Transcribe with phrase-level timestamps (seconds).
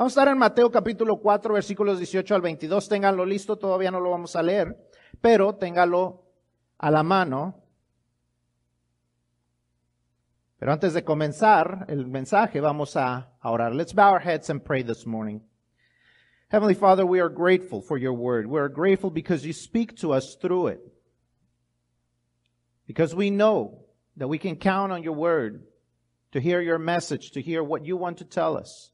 [0.00, 2.88] Vamos a estar en Mateo capítulo 4, versículos 18 al 22.
[2.88, 4.74] Ténganlo listo, todavía no lo vamos a leer,
[5.20, 6.24] pero téngalo
[6.78, 7.62] a la mano.
[10.56, 13.74] Pero antes de comenzar el mensaje, vamos a orar.
[13.74, 15.42] Let's bow our heads and pray this morning.
[16.48, 18.46] Heavenly Father, we are grateful for your word.
[18.46, 20.80] We are grateful because you speak to us through it.
[22.86, 23.84] Because we know
[24.16, 25.66] that we can count on your word
[26.32, 28.89] to hear your message, to hear what you want to tell us.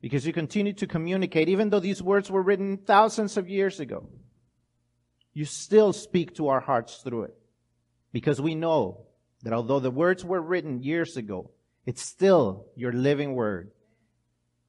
[0.00, 4.08] Because you continue to communicate, even though these words were written thousands of years ago,
[5.34, 7.34] you still speak to our hearts through it.
[8.12, 9.06] Because we know
[9.42, 11.50] that although the words were written years ago,
[11.86, 13.70] it's still your living word.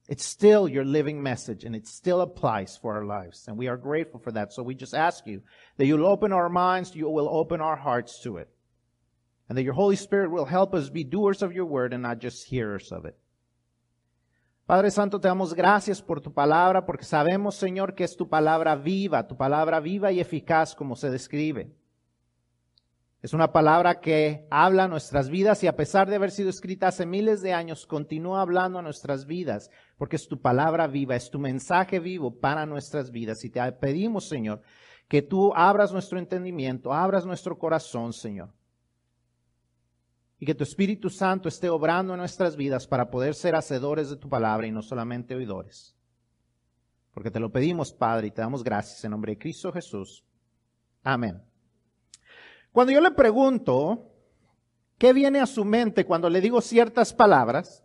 [0.08, 3.44] It's still your living message and it still applies for our lives.
[3.48, 4.52] And we are grateful for that.
[4.52, 5.42] So we just ask you
[5.76, 8.48] that you'll open our minds, you will open our hearts to it.
[9.48, 12.18] And that your Holy Spirit will help us be doers of your word and not
[12.18, 13.16] just hearers of it.
[14.72, 18.74] Padre Santo, te damos gracias por tu palabra, porque sabemos, Señor, que es tu palabra
[18.74, 21.76] viva, tu palabra viva y eficaz como se describe.
[23.20, 27.04] Es una palabra que habla nuestras vidas y a pesar de haber sido escrita hace
[27.04, 31.38] miles de años, continúa hablando a nuestras vidas, porque es tu palabra viva, es tu
[31.38, 33.44] mensaje vivo para nuestras vidas.
[33.44, 34.62] Y te pedimos, Señor,
[35.06, 38.48] que tú abras nuestro entendimiento, abras nuestro corazón, Señor.
[40.42, 44.16] Y que tu Espíritu Santo esté obrando en nuestras vidas para poder ser hacedores de
[44.16, 45.94] tu palabra y no solamente oidores.
[47.14, 50.24] Porque te lo pedimos, Padre, y te damos gracias en nombre de Cristo Jesús.
[51.04, 51.40] Amén.
[52.72, 54.10] Cuando yo le pregunto
[54.98, 57.84] qué viene a su mente cuando le digo ciertas palabras,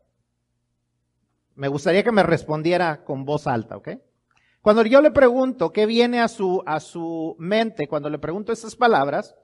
[1.54, 3.90] me gustaría que me respondiera con voz alta, ¿ok?
[4.64, 8.76] Cuando yo le pregunto qué viene a su, a su mente cuando le pregunto esas
[8.76, 9.36] palabras,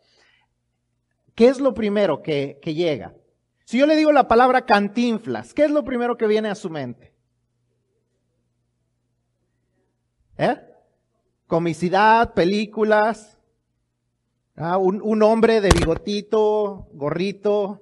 [1.35, 3.13] ¿qué es lo primero que, que llega?
[3.65, 6.69] Si yo le digo la palabra cantinflas, ¿qué es lo primero que viene a su
[6.69, 7.13] mente?
[10.37, 10.59] ¿Eh?
[11.47, 13.33] Comicidad, películas,
[14.55, 17.81] Ah, un, un, hombre de bigotito, gorrito,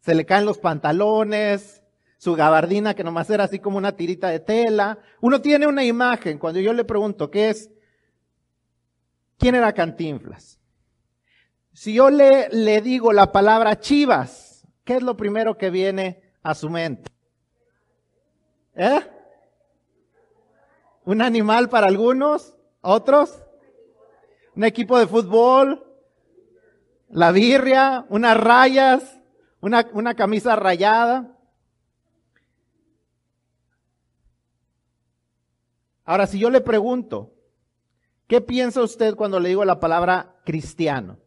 [0.00, 1.84] se le caen los pantalones,
[2.18, 4.98] su gabardina que nomás era así como una tirita de tela.
[5.20, 6.38] Uno tiene una imagen.
[6.38, 7.70] Cuando yo le pregunto qué es,
[9.38, 10.58] ¿quién era Cantinflas?
[11.72, 16.54] Si yo le, le digo la palabra chivas, ¿qué es lo primero que viene a
[16.54, 17.10] su mente?
[18.74, 19.00] ¿Eh?
[21.04, 22.56] ¿Un animal para algunos?
[22.80, 23.42] ¿Otros?
[24.54, 25.84] un equipo de fútbol,
[27.08, 29.20] la birria, unas rayas,
[29.60, 31.38] una, una camisa rayada.
[36.04, 37.32] Ahora, si yo le pregunto,
[38.26, 41.18] ¿qué piensa usted cuando le digo la palabra cristiano?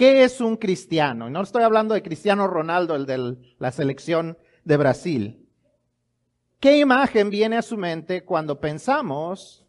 [0.00, 1.28] ¿Qué es un cristiano?
[1.28, 5.46] No estoy hablando de Cristiano Ronaldo, el de la selección de Brasil.
[6.58, 9.66] ¿Qué imagen viene a su mente cuando pensamos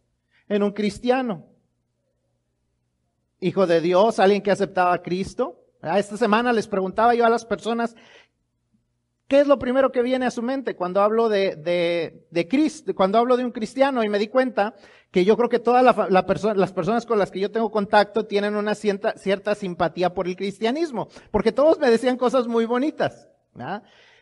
[0.47, 1.47] en un cristiano?
[3.41, 5.65] hijo de Dios, alguien que aceptaba a Cristo.
[5.83, 7.93] Esta semana les preguntaba yo a las personas,
[9.27, 12.95] ¿qué es lo primero que viene a su mente cuando hablo de, de, de Cristo,
[12.95, 14.01] cuando hablo de un cristiano?
[14.01, 14.75] Y me di cuenta
[15.11, 18.55] que yo creo que todas la, las personas con las que yo tengo contacto tienen
[18.55, 23.27] una cierta, cierta simpatía por el cristianismo, porque todos me decían cosas muy bonitas.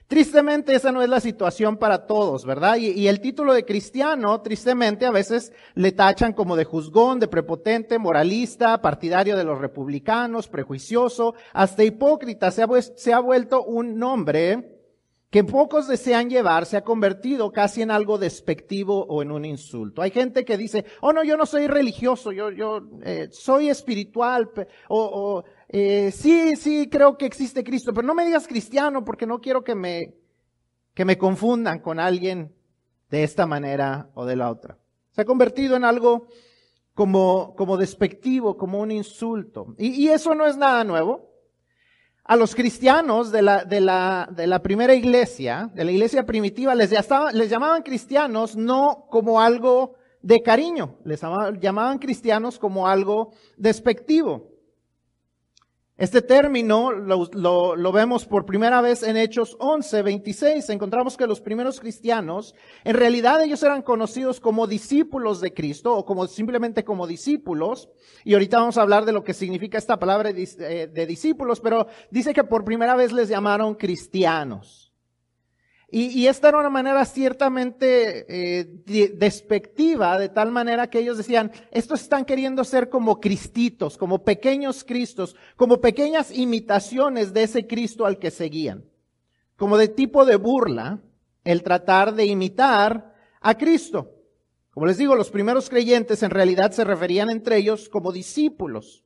[0.08, 2.78] Tristemente esa no es la situación para todos, ¿verdad?
[2.78, 8.00] Y, el título de cristiano, tristemente, a veces le tachan como de juzgón, de prepotente,
[8.00, 12.50] moralista, partidario de los republicanos, prejuicioso, hasta hipócrita.
[12.50, 14.79] Se ha, se ha vuelto un nombre
[15.30, 20.02] que pocos desean llevar, se ha convertido casi en algo despectivo o en un insulto.
[20.02, 24.50] Hay gente que dice, oh no, yo no soy religioso, yo, yo eh, soy espiritual,
[24.88, 29.28] o, o eh, sí, sí, creo que existe Cristo, pero no me digas cristiano porque
[29.28, 30.16] no quiero que me,
[30.96, 32.56] que me confundan con alguien
[33.12, 34.80] de esta manera o de la otra.
[35.12, 36.28] Se ha convertido en algo
[36.96, 39.76] como, como despectivo, como un insulto.
[39.78, 41.29] Y, y eso no es nada nuevo.
[42.30, 46.76] A los cristianos de la, de la, de la primera iglesia, de la iglesia primitiva,
[46.76, 46.92] les,
[47.34, 51.22] les llamaban cristianos no como algo de cariño, les
[51.60, 54.49] llamaban cristianos como algo despectivo.
[56.00, 57.28] Este término lo,
[57.76, 60.70] lo, vemos por primera vez en Hechos 11, 26.
[60.70, 62.56] Encontramos que los primeros cristianos,
[62.86, 67.90] en realidad ellos eran conocidos como discípulos de Cristo o como simplemente como discípulos.
[68.24, 71.60] Y ahorita vamos a hablar de lo que significa esta palabra de, eh, de discípulos,
[71.60, 74.89] pero dice que por primera vez les llamaron cristianos.
[75.92, 82.02] Y, esta era una manera ciertamente eh, despectiva, de tal manera que ellos decían, estos
[82.02, 88.20] están queriendo ser como cristitos, como pequeños cristos, como pequeñas imitaciones de ese Cristo al
[88.20, 88.86] que seguían.
[89.56, 91.00] Como de tipo de burla,
[91.44, 94.16] el tratar de imitar a Cristo.
[94.72, 99.04] Como les digo, los primeros creyentes en realidad se referían entre ellos como discípulos.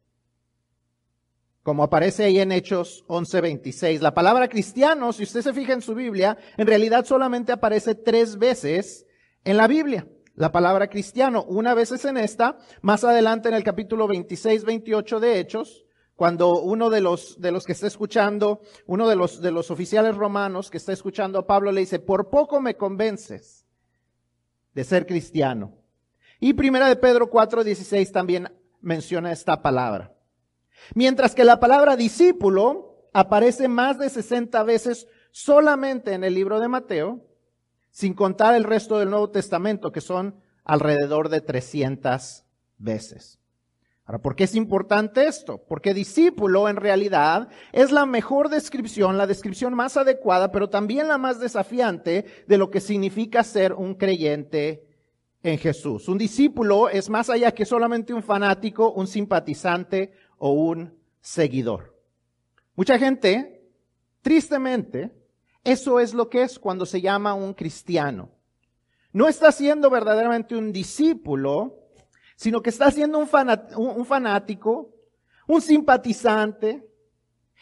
[1.64, 4.02] Como aparece ahí en Hechos 11:26.
[4.02, 8.38] La palabra cristiano, si usted se fija en su Biblia, en realidad solamente aparece tres
[8.38, 9.08] veces
[9.46, 10.06] en la Biblia.
[10.36, 15.20] La palabra cristiano, una vez es en esta, más adelante en el capítulo 26, 28
[15.20, 19.52] de Hechos, cuando uno de los, de los que está escuchando, uno de los, de
[19.52, 23.66] los oficiales romanos que está escuchando a Pablo le dice, por poco me convences
[24.74, 25.78] de ser cristiano.
[26.40, 28.52] Y primera de Pedro 4, 16 también
[28.82, 30.13] menciona esta palabra.
[30.96, 36.68] Mientras que la palabra discípulo aparece más de 60 veces solamente en el libro de
[36.68, 37.22] Mateo,
[37.92, 42.44] sin contar el resto del Nuevo Testamento, que son alrededor de 300
[42.78, 43.40] veces.
[44.06, 45.64] Ahora, ¿por qué es importante esto?
[45.70, 51.18] Porque discípulo en realidad es la mejor descripción, la descripción más adecuada, pero también la
[51.18, 54.86] más desafiante de lo que significa ser un creyente
[55.42, 56.10] en Jesús.
[56.10, 60.12] Un discípulo es más allá que solamente un fanático, un simpatizante
[60.46, 61.98] o un seguidor.
[62.76, 63.64] Mucha gente,
[64.22, 65.10] tristemente,
[65.64, 68.30] eso es lo que es cuando se llama un cristiano.
[69.14, 71.88] No está siendo verdaderamente un discípulo,
[72.36, 73.28] sino que está siendo un,
[74.06, 74.94] fanático,
[75.48, 76.90] un simpatizante,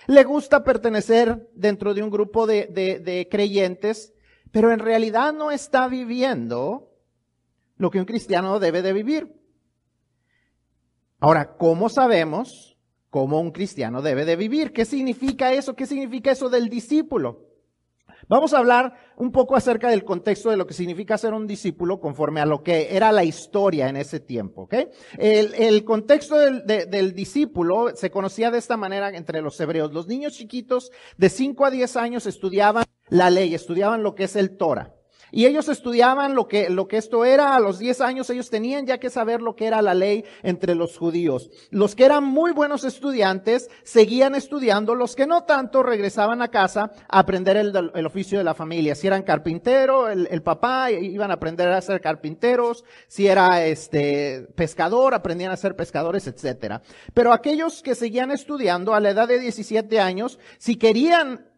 [0.08, 4.12] le gusta pertenecer dentro de un grupo de, de creyentes,
[4.52, 6.90] pero en realidad no está viviendo
[7.78, 9.40] lo que un cristiano debe de vivir.
[11.20, 12.71] Ahora, ¿cómo sabemos
[13.12, 14.74] cómo un cristiano debe de vivir?
[14.74, 15.76] ¿Qué significa eso?
[15.76, 17.52] ¿Qué significa eso del discípulo?
[18.28, 22.00] Vamos a hablar un poco acerca del contexto de lo que significa ser un discípulo
[22.00, 24.64] conforme a lo que era la historia en ese tiempo.
[24.64, 24.88] ¿okay?
[25.18, 29.92] El, contexto del, del, discípulo se conocía de esta manera entre los hebreos.
[29.92, 34.36] Los niños chiquitos de 5 a 10 años estudiaban la ley, estudiaban lo que es
[34.38, 34.96] el Torah.
[35.32, 37.56] Y ellos estudiaban lo que, lo que esto era.
[37.56, 40.76] A los 10 años ellos tenían ya que saber lo que era la ley entre
[40.76, 41.50] los judíos.
[41.70, 44.96] Los que eran muy buenos estudiantes seguían estudiando.
[44.96, 48.96] Los que no tanto regresaban a casa a aprender el, el oficio de la familia.
[48.96, 52.84] Si eran carpintero, el, el, papá iban a aprender a ser carpinteros.
[53.08, 56.82] Si era este pescador, aprendían a ser pescadores, etcétera.
[57.14, 61.51] Pero aquellos que seguían estudiando a la edad de 17 años, si querían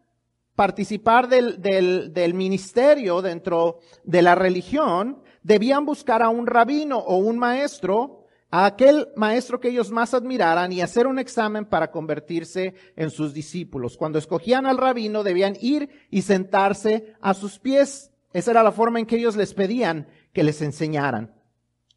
[0.54, 7.16] participar del, del, del, ministerio dentro de la religión, debían buscar a un rabino o
[7.16, 12.74] un maestro, a aquel maestro que ellos más admiraran y hacer un examen para convertirse
[12.94, 13.96] en sus discípulos.
[13.96, 18.12] Cuando escogían al rabino, debían ir y sentarse a sus pies.
[18.32, 21.34] Esa era la forma en que ellos les pedían que les enseñaran.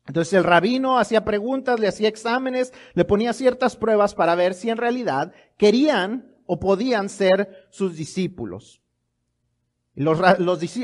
[0.08, 4.70] Entonces el rabino hacía preguntas, le hacía exámenes, le ponía ciertas pruebas para ver si
[4.70, 8.82] en realidad querían o podían ser sus discípulos.
[9.94, 10.20] Los,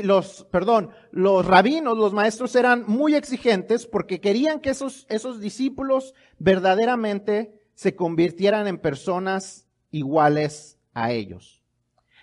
[0.02, 6.14] los, perdón, los rabinos, los maestros eran muy exigentes porque querían que esos, esos discípulos
[6.38, 11.62] verdaderamente se convirtieran en personas iguales a ellos.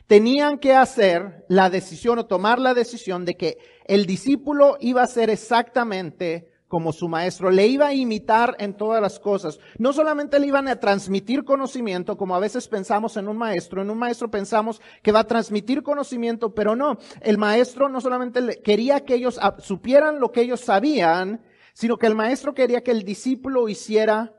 [0.06, 5.08] Tenían que hacer la decisión o tomar la decisión de que el discípulo iba a
[5.08, 9.60] ser exactamente como su maestro, le iba a imitar en todas las cosas.
[9.78, 13.90] No solamente le iban a transmitir conocimiento, como a veces pensamos en un maestro, en
[13.90, 19.02] un maestro pensamos que va a transmitir conocimiento, pero no, el maestro no solamente quería
[19.02, 21.42] que ellos supieran lo que ellos sabían,
[21.74, 24.34] sino que el maestro quería que el discípulo hiciera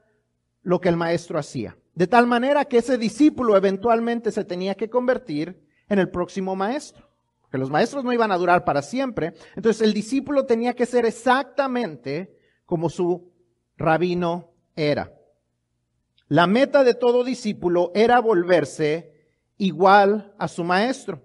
[0.63, 1.77] lo que el maestro hacía.
[1.95, 7.12] De tal manera que ese discípulo eventualmente se tenía que convertir en el próximo maestro
[7.53, 9.35] que los maestros no iban a durar para siempre.
[9.55, 13.31] Entonces el discípulo tenía que ser exactamente como su
[13.77, 15.13] rabino era.
[16.29, 19.13] La meta de todo discípulo era volverse
[19.59, 21.21] igual a su maestro.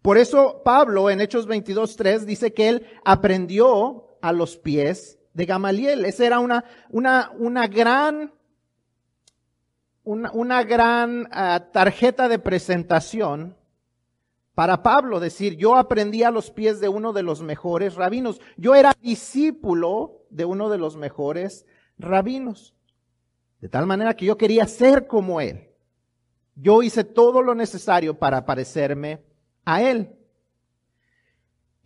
[0.00, 6.06] Por eso Pablo en Hechos 22.3 dice que él aprendió a los pies de Gamaliel.
[6.06, 8.32] Esa era una, una, una gran,
[10.04, 13.58] una, una gran ah, tarjeta de presentación
[14.56, 18.40] para Pablo decir, yo aprendí a los pies de uno de los mejores rabinos.
[18.56, 21.66] Yo era discípulo de uno de los mejores
[21.98, 22.74] rabinos.
[23.60, 25.68] De tal manera que yo quería ser como él.
[26.54, 29.22] Yo hice todo lo necesario para parecerme
[29.66, 30.15] a él.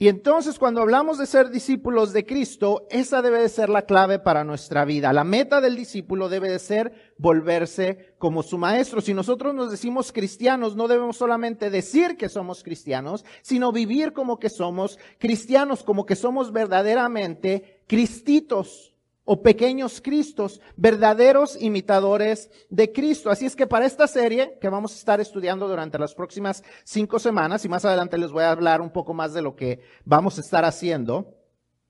[0.02, 4.18] Y entonces cuando hablamos de ser discípulos de Cristo, esa debe de ser la clave
[4.18, 5.12] para nuestra vida.
[5.12, 9.02] La meta del discípulo debe de ser volverse como su maestro.
[9.02, 14.38] Si nosotros nos decimos cristianos, no debemos solamente decir que somos cristianos, sino vivir como
[14.38, 18.89] que somos cristianos, como que somos verdaderamente cristitos
[19.32, 23.30] o pequeños Cristos, verdaderos imitadores de Cristo.
[23.30, 27.20] Así es que para esta serie que vamos a estar estudiando durante las próximas cinco
[27.20, 30.36] semanas, y más adelante les voy a hablar un poco más de lo que vamos
[30.36, 31.36] a estar haciendo,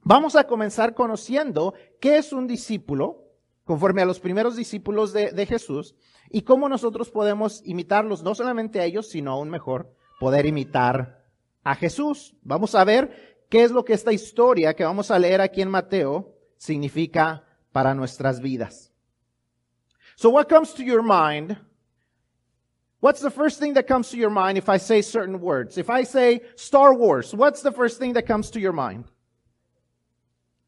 [0.03, 3.25] vamos a comenzar conociendo qué es un discípulo,
[3.65, 5.95] conforme a los primeros discípulos de, Jesús,
[6.29, 11.25] y cómo nosotros podemos imitarlos, no solamente a ellos, sino aún mejor, poder imitar
[11.65, 12.37] a Jesús.
[12.43, 15.71] Vamos a ver qué es lo que esta historia que vamos a leer aquí en
[15.71, 18.91] Mateo significa para nuestras vidas.
[20.17, 21.57] So what comes to your mind?
[23.01, 25.79] What's the first thing that comes to your mind if I say certain words?
[25.79, 29.05] If I say Star Wars, what's the first thing that comes to your mind?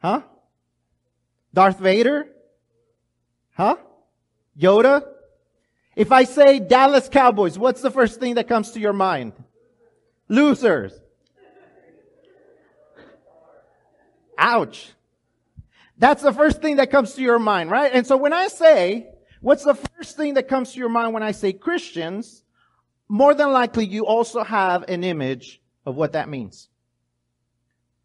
[0.01, 0.23] Huh?
[1.53, 2.29] Darth Vader?
[3.55, 3.77] Huh?
[4.59, 5.07] Yoda?
[5.95, 9.35] If I say Dallas Cowboys, what's the first thing that comes to your mind?
[10.29, 10.99] Losers.
[14.39, 14.95] Ouch.
[16.03, 17.93] That's the first thing that comes to your mind, right?
[17.95, 19.07] And so when I say,
[19.41, 22.43] what's the first thing that comes to your mind when I say Christians?
[23.09, 26.69] More than likely you also have an image of what that means.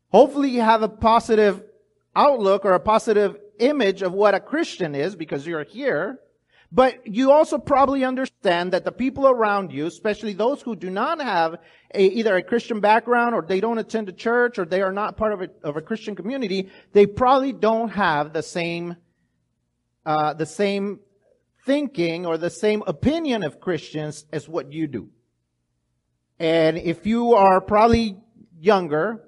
[0.09, 1.63] Hopefully you have a positive
[2.15, 6.19] outlook or a positive image of what a Christian is because you're here.
[6.71, 11.21] But you also probably understand that the people around you, especially those who do not
[11.21, 11.59] have
[11.93, 15.15] a, either a Christian background or they don't attend a church or they are not
[15.15, 18.97] part of a, of a Christian community, they probably don't have the same,
[20.05, 20.99] uh, the same
[21.65, 25.09] thinking or the same opinion of Christians as what you do.
[26.39, 28.17] And if you are probably
[28.59, 29.23] younger,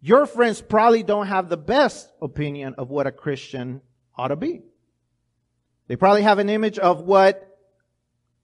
[0.00, 3.82] your friends probably don't have the best opinion of what a Christian
[4.16, 4.62] ought to be.
[5.88, 7.58] They probably have an image of what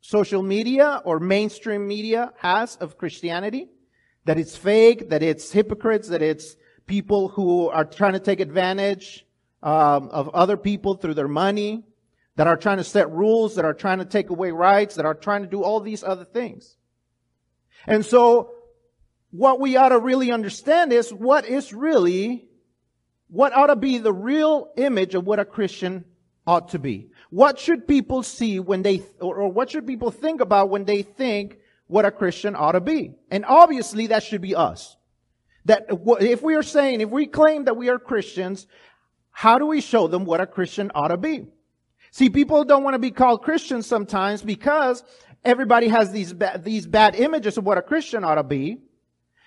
[0.00, 3.68] social media or mainstream media has of Christianity.
[4.24, 6.56] That it's fake, that it's hypocrites, that it's
[6.86, 9.26] people who are trying to take advantage
[9.62, 11.84] um, of other people through their money,
[12.36, 15.14] that are trying to set rules, that are trying to take away rights, that are
[15.14, 16.76] trying to do all these other things.
[17.86, 18.52] And so,
[19.30, 22.48] what we ought to really understand is what is really,
[23.28, 26.04] what ought to be the real image of what a Christian
[26.46, 27.08] ought to be.
[27.30, 31.58] What should people see when they, or, what should people think about when they think
[31.86, 33.12] what a Christian ought to be?
[33.30, 34.96] And obviously that should be us.
[35.66, 35.86] That
[36.20, 38.66] if we are saying, if we claim that we are Christians,
[39.30, 41.46] how do we show them what a Christian ought to be?
[42.10, 45.04] See, people don't want to be called Christians sometimes because
[45.44, 48.78] everybody has these, ba- these bad images of what a Christian ought to be.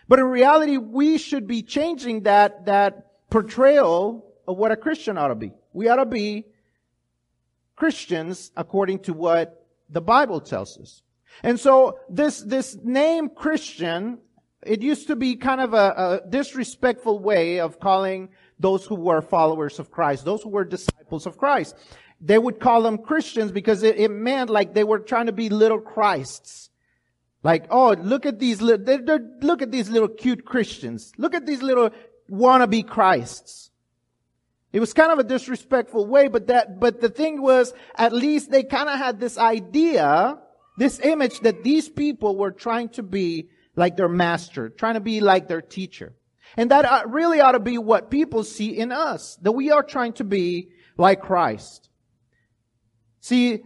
[0.07, 5.27] But in reality, we should be changing that, that portrayal of what a Christian ought
[5.27, 5.51] to be.
[5.73, 6.45] We ought to be
[7.75, 11.01] Christians according to what the Bible tells us.
[11.44, 14.20] And so this, this name Christian,
[14.63, 18.29] it used to be kind of a, a disrespectful way of calling
[18.60, 21.75] those who were followers of Christ, those who were disciples of Christ.
[22.22, 25.50] They would call them Christians because it, it meant like they were trying to be
[25.50, 26.70] little Christs.
[27.44, 31.12] Like, oh, look at these, they're, look at these little cute Christians.
[31.17, 31.91] Look at these little
[32.32, 33.70] wannabe Christs.
[34.75, 38.51] It was kind of a disrespectful way, but that, but the thing was, at least
[38.51, 40.38] they kind of had this idea,
[40.77, 45.22] this image that these people were trying to be like their master, trying to be
[45.22, 46.13] like their teacher.
[46.58, 49.82] And that uh, really ought to be what people see in us, that we are
[49.82, 50.67] trying to be
[50.98, 51.88] like Christ.
[53.22, 53.63] See,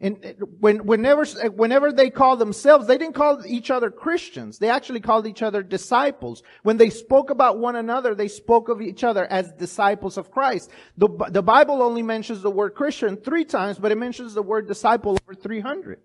[0.00, 4.58] and uh, when, whenever, uh, whenever they called themselves, they didn't call each other Christians.
[4.58, 6.42] They actually called each other disciples.
[6.62, 10.70] When they spoke about one another, they spoke of each other as disciples of Christ.
[10.96, 14.68] The, the Bible only mentions the word Christian three times, but it mentions the word
[14.68, 16.00] disciple over 300.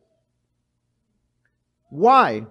[1.90, 2.48] Why?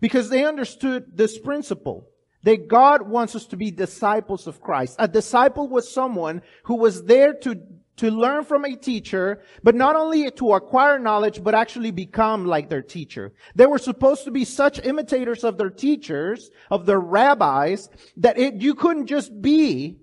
[0.00, 2.08] Because they understood this principle
[2.44, 4.94] that God wants us to be disciples of Christ.
[5.00, 7.60] A disciple was someone who was there to
[7.98, 12.68] to learn from a teacher, but not only to acquire knowledge, but actually become like
[12.68, 13.32] their teacher.
[13.54, 18.54] They were supposed to be such imitators of their teachers, of their rabbis, that it,
[18.54, 19.98] you couldn't just be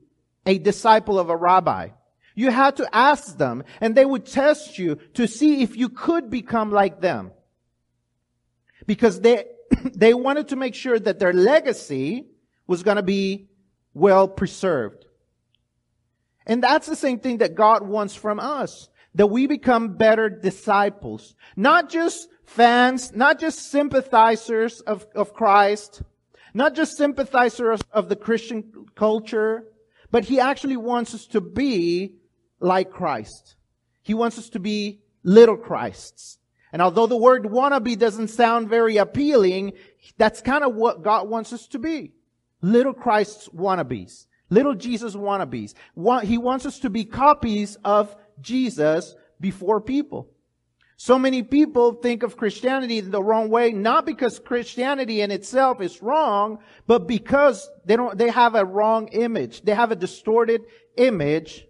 [0.46, 1.90] a disciple of a rabbi.
[2.36, 6.30] You had to ask them, and they would test you to see if you could
[6.30, 7.32] become like them.
[8.86, 9.46] Because they,
[9.84, 12.28] they wanted to make sure that their legacy
[12.68, 13.48] was going to be
[13.94, 15.06] well preserved.
[16.46, 18.90] And that's the same thing that God wants from us.
[19.16, 21.36] That we become better disciples.
[21.56, 26.02] Not just fans, not just sympathizers of, of Christ,
[26.54, 29.64] not just sympathizers of the Christian culture,
[30.12, 32.16] but He actually wants us to be
[32.60, 33.56] like Christ.
[34.02, 36.38] He wants us to be little Christs.
[36.72, 39.74] And although the word wannabe doesn't sound very appealing,
[40.18, 42.12] that's kind of what God wants us to be.
[42.62, 44.26] Little Christ's wannabes.
[44.50, 45.74] Little Jesus wannabes.
[46.24, 50.30] He wants us to be copies of Jesus before people.
[50.98, 56.02] So many people think of Christianity the wrong way, not because Christianity in itself is
[56.02, 59.62] wrong, but because they don't, they have a wrong image.
[59.64, 60.62] They have a distorted
[60.96, 61.66] image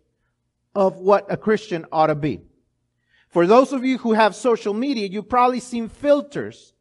[0.75, 2.41] of what a Christian ought to be.
[3.29, 6.74] For those of you who have social media, you've probably seen filters,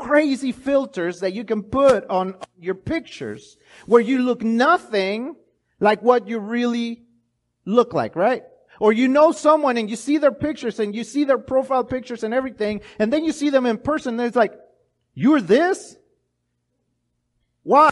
[0.00, 5.36] crazy filters that you can put on your pictures where you look nothing
[5.78, 7.02] like what you really
[7.66, 8.42] look like, right?
[8.80, 12.24] Or you know someone and you see their pictures and you see their profile pictures
[12.24, 14.54] and everything, and then you see them in person and it's like,
[15.12, 15.96] you're this?
[17.62, 17.90] Why?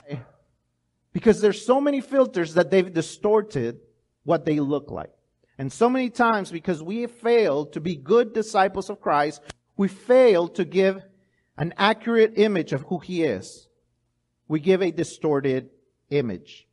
[1.12, 3.80] Because there's so many filters that they've distorted
[4.24, 5.10] what they look like.
[5.58, 9.42] And so many times, because we have failed to be good disciples of Christ,
[9.76, 11.02] we fail to give
[11.58, 13.68] an accurate image of who He is.
[14.46, 15.70] We give a distorted
[16.10, 16.66] image.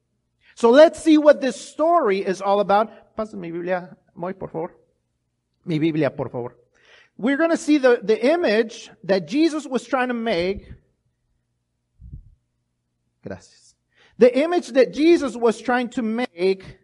[0.55, 3.15] So let's see what this story is all about.
[3.17, 4.73] Pasa mi Biblia, muy por favor.
[5.65, 6.55] Mi Biblia, por favor.
[7.17, 10.71] We're going to see the, the image that Jesus was trying to make.
[13.23, 13.75] Gracias.
[14.17, 16.77] The image that Jesus was trying to make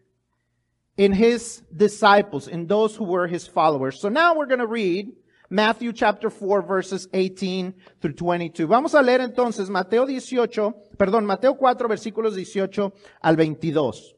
[0.98, 4.00] in his disciples, in those who were his followers.
[4.00, 5.14] So now we're going to read
[5.52, 8.66] Matthew chapter 4 verses 18 through 22.
[8.66, 14.16] Vamos a leer entonces Mateo 18, perdón, Mateo 4 versículos 18 al 22.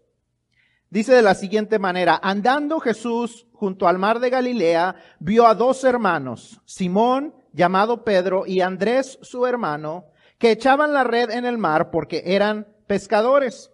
[0.91, 5.83] Dice de la siguiente manera, andando Jesús junto al mar de Galilea, vio a dos
[5.83, 10.05] hermanos, Simón, llamado Pedro, y Andrés, su hermano,
[10.37, 13.71] que echaban la red en el mar porque eran pescadores.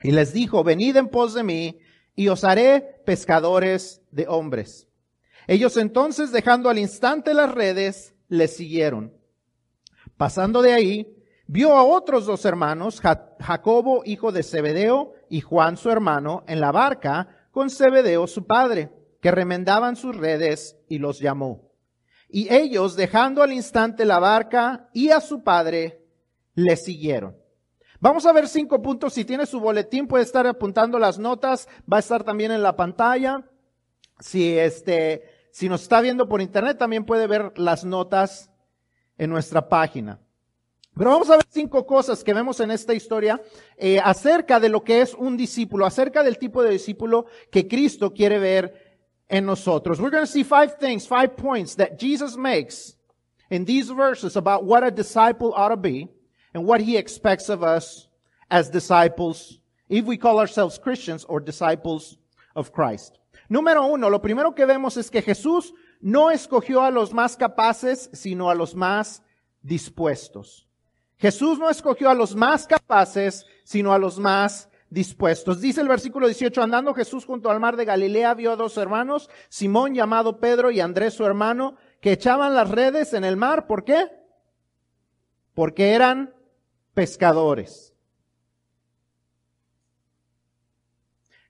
[0.00, 1.80] Y les dijo, venid en pos de mí,
[2.14, 4.85] y os haré pescadores de hombres.
[5.46, 9.12] Ellos entonces, dejando al instante las redes, le siguieron.
[10.16, 15.90] Pasando de ahí, vio a otros dos hermanos, Jacobo, hijo de Zebedeo, y Juan, su
[15.90, 21.70] hermano, en la barca con Zebedeo, su padre, que remendaban sus redes, y los llamó.
[22.28, 26.02] Y ellos, dejando al instante la barca y a su padre,
[26.54, 27.36] le siguieron.
[28.00, 29.14] Vamos a ver cinco puntos.
[29.14, 31.68] Si tiene su boletín, puede estar apuntando las notas.
[31.90, 33.44] Va a estar también en la pantalla.
[34.18, 35.24] Si este,
[35.56, 38.50] si nos está viendo por internet, también puede ver las notas
[39.16, 40.20] en nuestra página.
[40.94, 43.40] Pero vamos a ver cinco cosas que vemos en esta historia
[43.78, 48.12] eh, acerca de lo que es un discípulo, acerca del tipo de discípulo que Cristo
[48.12, 48.98] quiere ver
[49.30, 49.98] en nosotros.
[49.98, 52.94] We're going to see five things, five points that Jesus makes
[53.48, 56.06] in these verses about what a disciple ought to be
[56.52, 58.08] and what he expects of us
[58.50, 62.18] as disciples, if we call ourselves Christians or disciples
[62.54, 63.18] of Christ.
[63.48, 68.10] Número uno, lo primero que vemos es que Jesús no escogió a los más capaces,
[68.12, 69.22] sino a los más
[69.62, 70.66] dispuestos.
[71.18, 75.60] Jesús no escogió a los más capaces, sino a los más dispuestos.
[75.60, 79.30] Dice el versículo 18, andando Jesús junto al mar de Galilea, vio a dos hermanos,
[79.48, 83.66] Simón llamado Pedro y Andrés su hermano, que echaban las redes en el mar.
[83.66, 84.10] ¿Por qué?
[85.54, 86.34] Porque eran
[86.94, 87.95] pescadores.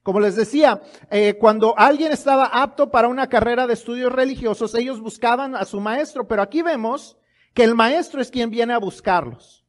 [0.06, 5.00] Como les decía, eh, cuando alguien estaba apto para una carrera de estudios religiosos, ellos
[5.00, 7.18] buscaban a su maestro, pero aquí vemos
[7.54, 9.66] que el maestro es quien viene a buscarlos.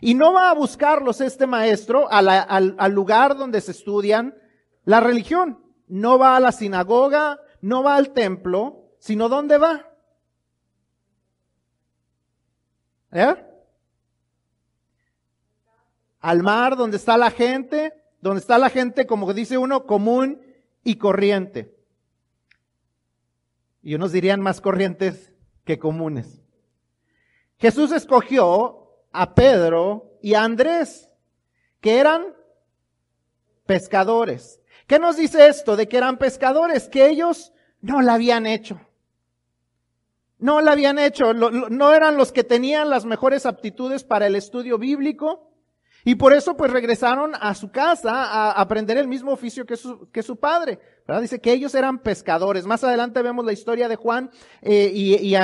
[0.00, 4.36] Y no va a buscarlos este maestro al, al lugar donde se estudian
[4.84, 5.58] la religión.
[5.88, 9.90] No va a la sinagoga, no va al templo, sino ¿dónde va?
[13.10, 13.34] ¿Eh?
[16.20, 17.92] al mar donde está la gente,
[18.22, 20.40] donde está la gente, como dice uno, común
[20.84, 21.76] y corriente.
[23.82, 25.32] Y unos dirían más corrientes
[25.64, 26.40] que comunes.
[27.58, 31.08] Jesús escogió a Pedro y a Andrés,
[31.80, 32.34] que eran
[33.66, 34.60] pescadores.
[34.86, 36.88] ¿Qué nos dice esto de que eran pescadores?
[36.88, 38.80] Que ellos no la habían hecho.
[40.38, 41.34] No la habían hecho.
[41.34, 45.51] No eran los que tenían las mejores aptitudes para el estudio bíblico.
[46.04, 50.10] Y por eso pues regresaron a su casa a aprender el mismo oficio que su,
[50.10, 50.78] que su padre.
[51.06, 51.22] ¿verdad?
[51.22, 52.66] Dice que ellos eran pescadores.
[52.66, 54.30] Más adelante vemos la historia de Juan
[54.62, 55.36] eh, y, y,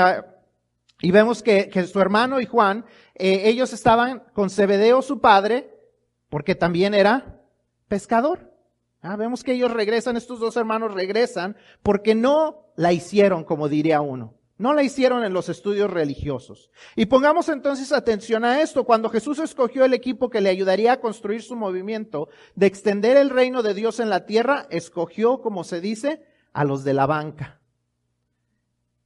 [1.01, 5.71] y, vemos que, que, su hermano y Juan, eh, ellos estaban con Zebedeo su padre,
[6.29, 7.40] porque también era
[7.87, 8.53] pescador.
[9.01, 14.01] Ah, vemos que ellos regresan, estos dos hermanos regresan, porque no la hicieron, como diría
[14.01, 14.35] uno.
[14.59, 16.71] No la hicieron en los estudios religiosos.
[16.97, 18.83] Y pongamos entonces atención a esto.
[18.83, 23.31] Cuando Jesús escogió el equipo que le ayudaría a construir su movimiento de extender el
[23.31, 27.61] reino de Dios en la tierra, escogió, como se dice, a los de la banca.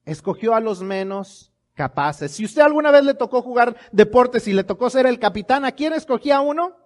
[0.06, 2.32] Escogió a los menos capaces.
[2.32, 5.72] Si usted alguna vez le tocó jugar deportes y le tocó ser el capitán, ¿a
[5.72, 6.78] quién escogía uno?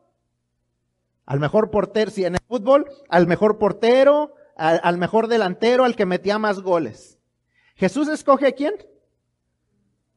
[1.25, 5.95] Al mejor portero, si en el fútbol, al mejor portero, al, al mejor delantero, al
[5.95, 7.16] que metía más goles.
[7.77, 8.75] Jesús escoge a quién?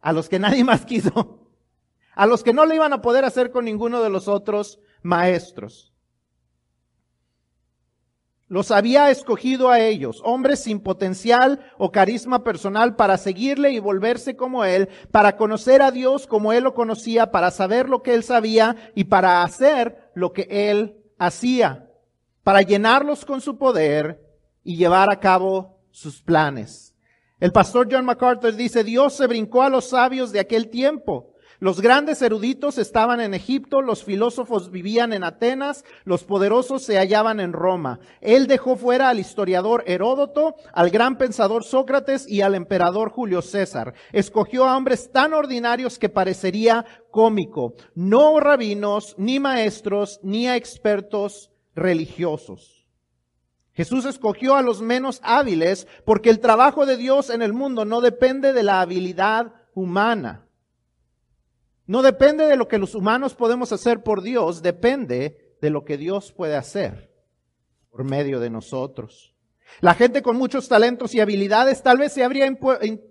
[0.02, 1.48] A los que nadie más quiso.
[2.16, 5.94] A los que no le iban a poder hacer con ninguno de los otros maestros.
[8.48, 14.36] Los había escogido a ellos, hombres sin potencial o carisma personal para seguirle y volverse
[14.36, 18.24] como Él, para conocer a Dios como Él lo conocía, para saber lo que Él
[18.24, 21.92] sabía y para hacer lo que Él hacía,
[22.44, 24.20] para llenarlos con su poder
[24.64, 26.89] y llevar a cabo sus planes.
[27.40, 31.82] El pastor John MacArthur dice, Dios se brincó a los sabios de aquel tiempo los
[31.82, 37.52] grandes eruditos estaban en Egipto, los filósofos vivían en Atenas, los poderosos se hallaban en
[37.52, 38.00] Roma.
[38.22, 43.94] Él dejó fuera al historiador Heródoto, al gran pensador Sócrates y al emperador Julio César.
[44.14, 52.79] Escogió a hombres tan ordinarios que parecería cómico, no rabinos, ni maestros, ni expertos religiosos.
[53.80, 58.02] Jesús escogió a los menos hábiles porque el trabajo de Dios en el mundo no
[58.02, 60.50] depende de la habilidad humana.
[61.86, 65.96] No depende de lo que los humanos podemos hacer por Dios, depende de lo que
[65.98, 67.10] Dios puede hacer
[67.90, 69.29] por medio de nosotros.
[69.82, 72.48] La gente con muchos talentos y habilidades tal vez se habría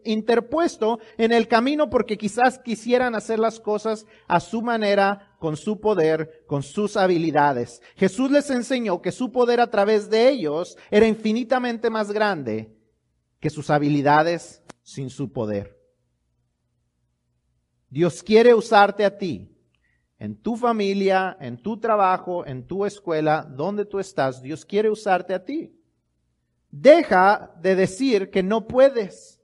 [0.05, 5.81] interpuesto en el camino porque quizás quisieran hacer las cosas a su manera, con su
[5.81, 7.81] poder, con sus habilidades.
[7.97, 12.77] Jesús les enseñó que su poder a través de ellos era infinitamente más grande
[13.41, 15.79] que sus habilidades sin su poder.
[17.89, 19.55] Dios quiere usarte a ti,
[20.19, 24.43] en tu familia, en tu trabajo, en tu escuela, donde tú estás.
[24.43, 25.78] Dios quiere usarte a ti.
[26.71, 29.41] Deja de decir que no puedes,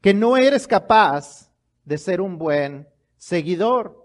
[0.00, 1.52] que no eres capaz
[1.84, 3.96] de ser un buen seguidor.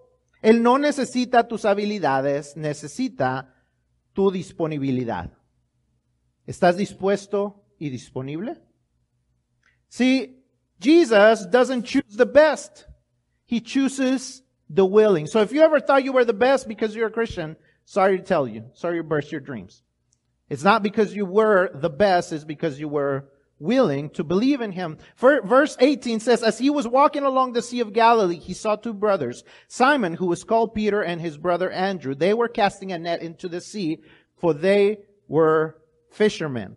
[0.41, 3.53] Él no necesita tus habilidades, necesita
[4.13, 5.31] tu disponibilidad.
[6.45, 8.61] ¿Estás dispuesto y disponible?
[9.89, 10.43] See,
[10.79, 12.85] Jesus doesn't choose the best.
[13.45, 15.27] He chooses the willing.
[15.27, 18.23] So if you ever thought you were the best because you're a Christian, sorry to
[18.23, 18.65] tell you.
[18.73, 19.83] Sorry to burst your dreams.
[20.49, 23.29] It's not because you were the best, it's because you were
[23.59, 24.97] willing to believe in him.
[25.17, 28.93] Verse 18 says, As he was walking along the Sea of Galilee, he saw two
[28.93, 32.13] brothers, Simon, who was called Peter, and his brother Andrew.
[32.13, 33.99] They were casting a net into the sea,
[34.37, 35.77] for they were
[36.11, 36.75] fishermen.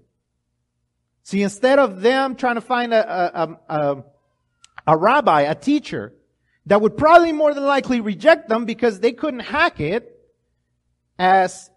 [1.25, 4.05] See, instead of them trying to find a, a, a,
[4.87, 6.15] a rabbi, a teacher,
[6.67, 10.13] that would probably more than likely reject them because they couldn't hack it
[11.19, 11.71] as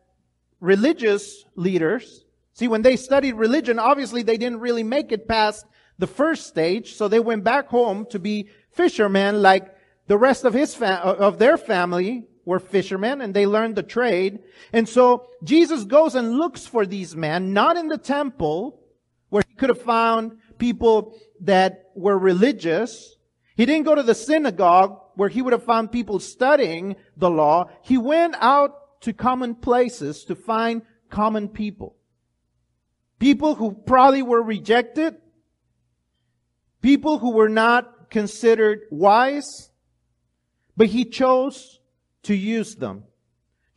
[0.59, 2.25] religious leaders.
[2.53, 5.65] See, when they studied religion, obviously they didn't really make it past
[5.97, 9.75] the first stage, so they went back home to be fishermen like
[10.07, 13.83] the rest of his fa- uh, of their family were fishermen and they learned the
[13.83, 14.39] trade.
[14.73, 18.81] And so Jesus goes and looks for these men, not in the temple
[19.29, 23.15] where he could have found people that were religious,
[23.55, 27.69] he didn't go to the synagogue where he would have found people studying the law.
[27.81, 31.95] He went out to common places to find common people.
[33.19, 35.15] People who probably were rejected.
[36.81, 39.69] People who were not considered wise.
[40.77, 41.79] But he chose
[42.23, 43.03] to use them.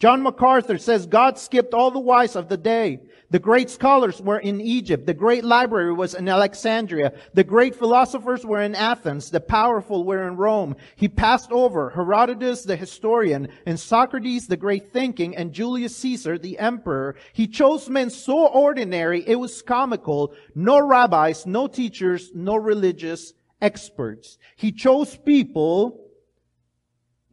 [0.03, 2.99] John MacArthur says God skipped all the wise of the day
[3.33, 5.07] the great scholars were in Egypt.
[5.07, 7.15] The great library was in Alexandria.
[7.33, 9.31] The great philosophers were in Athens.
[9.31, 10.75] The powerful were in Rome.
[10.97, 16.59] He passed over Herodotus, the historian, and Socrates, the great thinking, and Julius Caesar, the
[16.59, 17.15] emperor.
[17.33, 20.35] He chose men so ordinary, it was comical.
[20.55, 24.37] No rabbis, no teachers, no religious experts.
[24.57, 26.02] He chose people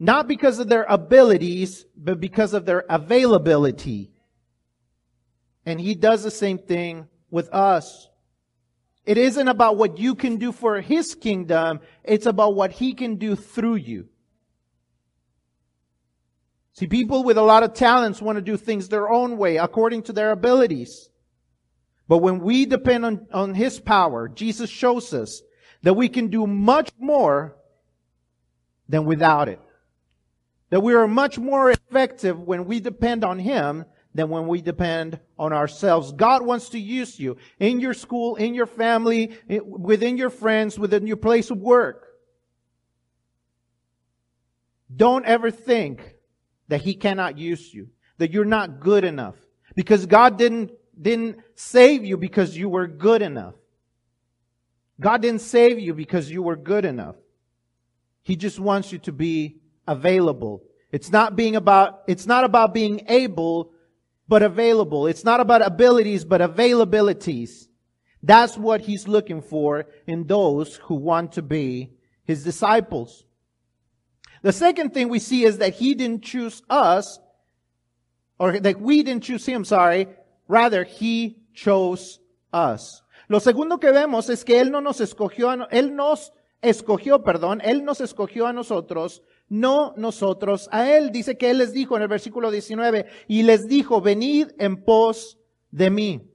[0.00, 4.10] not because of their abilities, but because of their availability.
[5.66, 8.08] And he does the same thing with us.
[9.04, 11.80] It isn't about what you can do for his kingdom.
[12.02, 14.08] It's about what he can do through you.
[16.72, 20.04] See, people with a lot of talents want to do things their own way, according
[20.04, 21.10] to their abilities.
[22.08, 25.42] But when we depend on, on his power, Jesus shows us
[25.82, 27.54] that we can do much more
[28.88, 29.60] than without it.
[30.70, 35.20] That we are much more effective when we depend on him than when we depend
[35.38, 36.12] on ourselves.
[36.12, 41.06] God wants to use you in your school, in your family, within your friends, within
[41.06, 42.06] your place of work.
[44.94, 46.14] Don't ever think
[46.68, 49.36] that He cannot use you, that you're not good enough.
[49.76, 53.54] Because God didn't, didn't save you because you were good enough.
[55.00, 57.16] God didn't save you because you were good enough.
[58.22, 60.62] He just wants you to be available.
[60.92, 63.72] It's not being about, it's not about being able
[64.30, 65.08] but available.
[65.08, 67.66] It's not about abilities, but availabilities.
[68.22, 73.24] That's what he's looking for in those who want to be his disciples.
[74.42, 77.18] The second thing we see is that he didn't choose us,
[78.38, 80.06] or that we didn't choose him, sorry.
[80.46, 82.20] Rather, he chose
[82.52, 83.02] us.
[83.28, 86.30] Lo segundo que vemos es que él no nos escogió, él nos
[86.62, 91.10] escogió, perdón, él nos escogió a nosotros, no nosotros a él.
[91.12, 95.38] Dice que él les dijo en el versículo 19, y les dijo, venid en pos
[95.70, 96.32] de mí.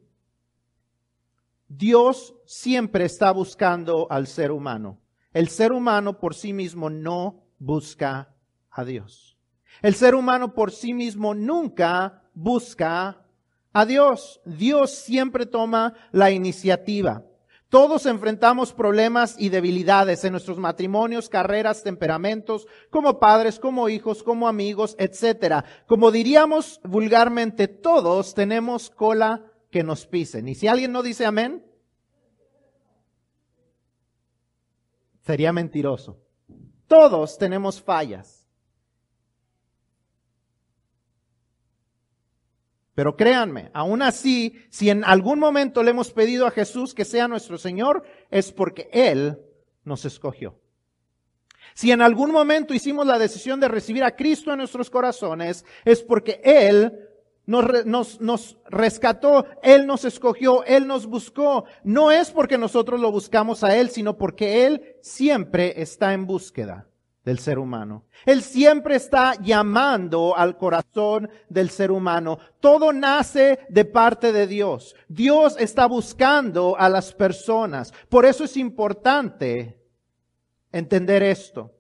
[1.68, 5.02] Dios siempre está buscando al ser humano.
[5.34, 8.36] El ser humano por sí mismo no busca
[8.70, 9.38] a Dios.
[9.82, 13.26] El ser humano por sí mismo nunca busca
[13.74, 14.42] a Dios.
[14.46, 17.24] Dios siempre toma la iniciativa.
[17.76, 24.48] Todos enfrentamos problemas y debilidades en nuestros matrimonios, carreras, temperamentos, como padres, como hijos, como
[24.48, 25.66] amigos, etc.
[25.86, 30.48] Como diríamos vulgarmente, todos tenemos cola que nos pisen.
[30.48, 31.66] Y si alguien no dice amén,
[35.20, 36.22] sería mentiroso.
[36.88, 38.45] Todos tenemos fallas.
[42.96, 47.28] Pero créanme, aún así, si en algún momento le hemos pedido a Jesús que sea
[47.28, 49.38] nuestro Señor, es porque Él
[49.84, 50.56] nos escogió.
[51.74, 56.02] Si en algún momento hicimos la decisión de recibir a Cristo en nuestros corazones, es
[56.02, 56.98] porque Él
[57.46, 61.66] nos, nos, nos, rescató, Él nos escogió, Él nos buscó.
[61.84, 66.88] No es porque nosotros lo buscamos a Él, sino porque Él siempre está en búsqueda
[67.26, 68.06] del ser humano.
[68.26, 72.38] Él siempre está llamando al corazón del ser humano.
[72.60, 74.96] Todo nace de parte de Dios.
[75.08, 77.92] Dios está buscando a las personas.
[78.10, 79.82] Por eso es importante
[80.72, 81.74] entender esto.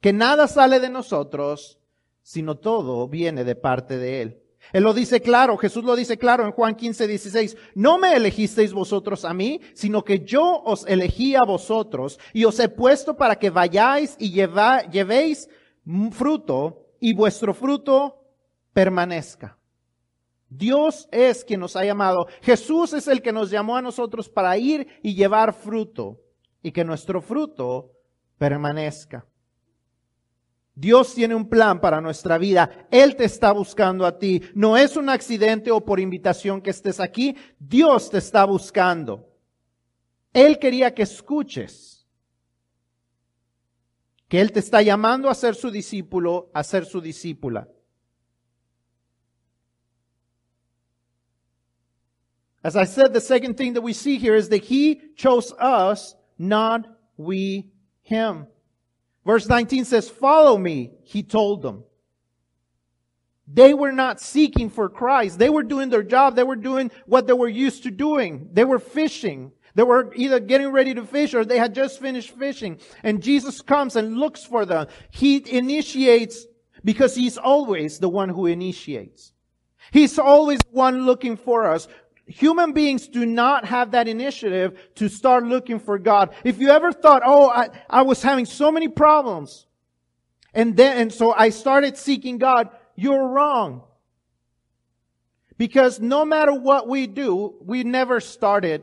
[0.00, 1.78] Que nada sale de nosotros,
[2.22, 4.42] sino todo viene de parte de Él.
[4.72, 7.56] Él lo dice claro, Jesús lo dice claro en Juan 15, 16.
[7.74, 12.58] No me elegisteis vosotros a mí, sino que yo os elegí a vosotros y os
[12.60, 15.48] he puesto para que vayáis y llevéis
[16.12, 18.24] fruto y vuestro fruto
[18.72, 19.58] permanezca.
[20.48, 22.26] Dios es quien nos ha llamado.
[22.42, 26.20] Jesús es el que nos llamó a nosotros para ir y llevar fruto
[26.62, 27.92] y que nuestro fruto
[28.38, 29.26] permanezca.
[30.78, 32.86] Dios tiene un plan para nuestra vida.
[32.90, 34.42] Él te está buscando a ti.
[34.54, 37.34] No es un accidente o por invitación que estés aquí.
[37.58, 39.26] Dios te está buscando.
[40.34, 42.06] Él quería que escuches.
[44.28, 47.66] Que Él te está llamando a ser su discípulo, a ser su discípula.
[52.62, 56.16] As I said, the second thing that we see here is that He chose us,
[56.36, 56.86] not
[57.16, 57.70] we
[58.02, 58.48] Him.
[59.26, 61.82] Verse 19 says, follow me, he told them.
[63.48, 65.38] They were not seeking for Christ.
[65.38, 66.36] They were doing their job.
[66.36, 68.48] They were doing what they were used to doing.
[68.52, 69.50] They were fishing.
[69.74, 72.78] They were either getting ready to fish or they had just finished fishing.
[73.02, 74.86] And Jesus comes and looks for them.
[75.10, 76.46] He initiates
[76.84, 79.32] because he's always the one who initiates.
[79.90, 81.88] He's always one looking for us.
[82.26, 86.34] Human beings do not have that initiative to start looking for God.
[86.42, 89.66] If you ever thought, oh, I, I was having so many problems,
[90.52, 93.82] and then, and so I started seeking God, you're wrong.
[95.56, 98.82] Because no matter what we do, we never started.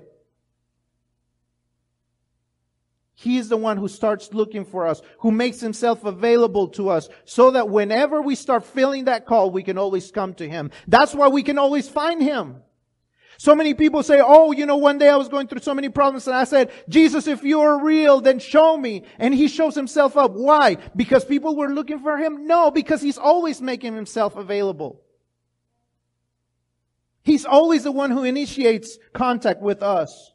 [3.13, 7.51] He's the one who starts looking for us, who makes himself available to us, so
[7.51, 10.71] that whenever we start feeling that call, we can always come to him.
[10.87, 12.61] That's why we can always find him.
[13.43, 15.89] So many people say, oh, you know, one day I was going through so many
[15.89, 19.03] problems and I said, Jesus, if you are real, then show me.
[19.19, 20.31] And he shows himself up.
[20.31, 20.77] Why?
[20.95, 22.47] Because people were looking for him?
[22.47, 25.01] No, because he's always making himself available.
[27.23, 30.31] He's always the one who initiates contact with us.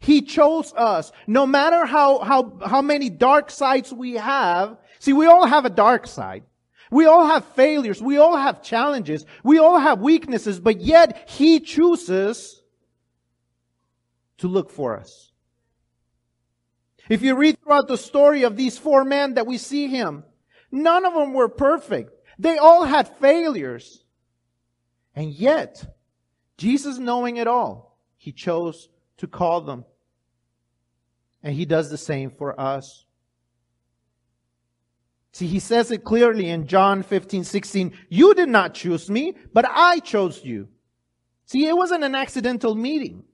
[0.00, 1.12] He chose us.
[1.28, 4.78] No matter how, how, how many dark sides we have.
[4.98, 6.42] See, we all have a dark side.
[6.90, 8.02] We all have failures.
[8.02, 9.24] We all have challenges.
[9.42, 12.62] We all have weaknesses, but yet He chooses
[14.38, 15.32] to look for us.
[17.08, 20.24] If you read throughout the story of these four men that we see Him,
[20.70, 22.12] none of them were perfect.
[22.38, 24.04] They all had failures.
[25.14, 25.96] And yet,
[26.56, 29.84] Jesus knowing it all, He chose to call them.
[31.42, 33.03] And He does the same for us.
[35.34, 37.92] See, he says it clearly in John 15, 16.
[38.08, 40.68] You did not choose me, but I chose you.
[41.44, 43.24] See, it wasn't an accidental meeting.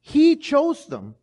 [0.00, 1.16] He chose them.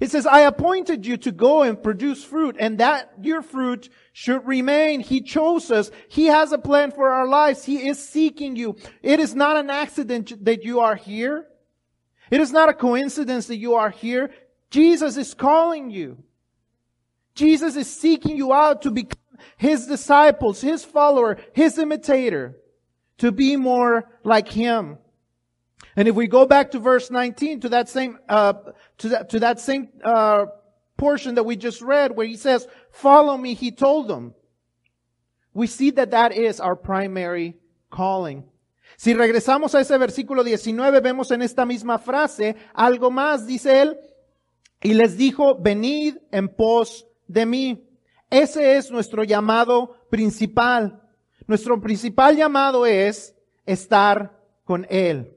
[0.00, 4.46] It says, I appointed you to go and produce fruit and that your fruit should
[4.46, 5.00] remain.
[5.00, 5.90] He chose us.
[6.08, 7.64] He has a plan for our lives.
[7.64, 8.76] He is seeking you.
[9.02, 11.48] It is not an accident that you are here.
[12.30, 14.30] It is not a coincidence that you are here.
[14.70, 16.22] Jesus is calling you.
[17.34, 19.19] Jesus is seeking you out to become
[19.56, 22.56] His disciples, His follower, His imitator,
[23.18, 24.98] to be more like Him.
[25.96, 28.54] And if we go back to verse 19, to that same, uh,
[28.98, 30.46] to that, to that same, uh,
[31.00, 34.34] portion that we just read where he says, follow me, he told them.
[35.54, 37.56] We see that that is our primary
[37.90, 38.44] calling.
[38.98, 43.96] Si regresamos a ese versículo 19, vemos en esta misma frase algo más, dice él,
[44.82, 47.82] y les dijo, venid en pos de mí.
[48.30, 51.02] Ese es nuestro llamado principal.
[51.46, 53.34] Nuestro principal llamado es
[53.66, 55.36] estar con Él.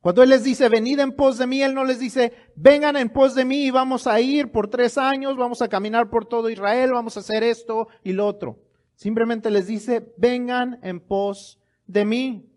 [0.00, 3.08] Cuando Él les dice, venid en pos de mí, Él no les dice, vengan en
[3.08, 6.50] pos de mí y vamos a ir por tres años, vamos a caminar por todo
[6.50, 8.58] Israel, vamos a hacer esto y lo otro.
[8.94, 12.52] Simplemente les dice, vengan en pos de mí.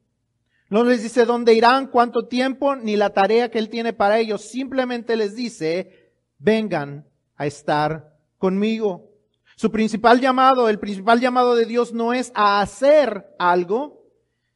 [0.69, 4.41] No les dice dónde irán, cuánto tiempo, ni la tarea que Él tiene para ellos.
[4.41, 9.11] Simplemente les dice, vengan a estar conmigo.
[9.55, 14.01] Su principal llamado, el principal llamado de Dios no es a hacer algo,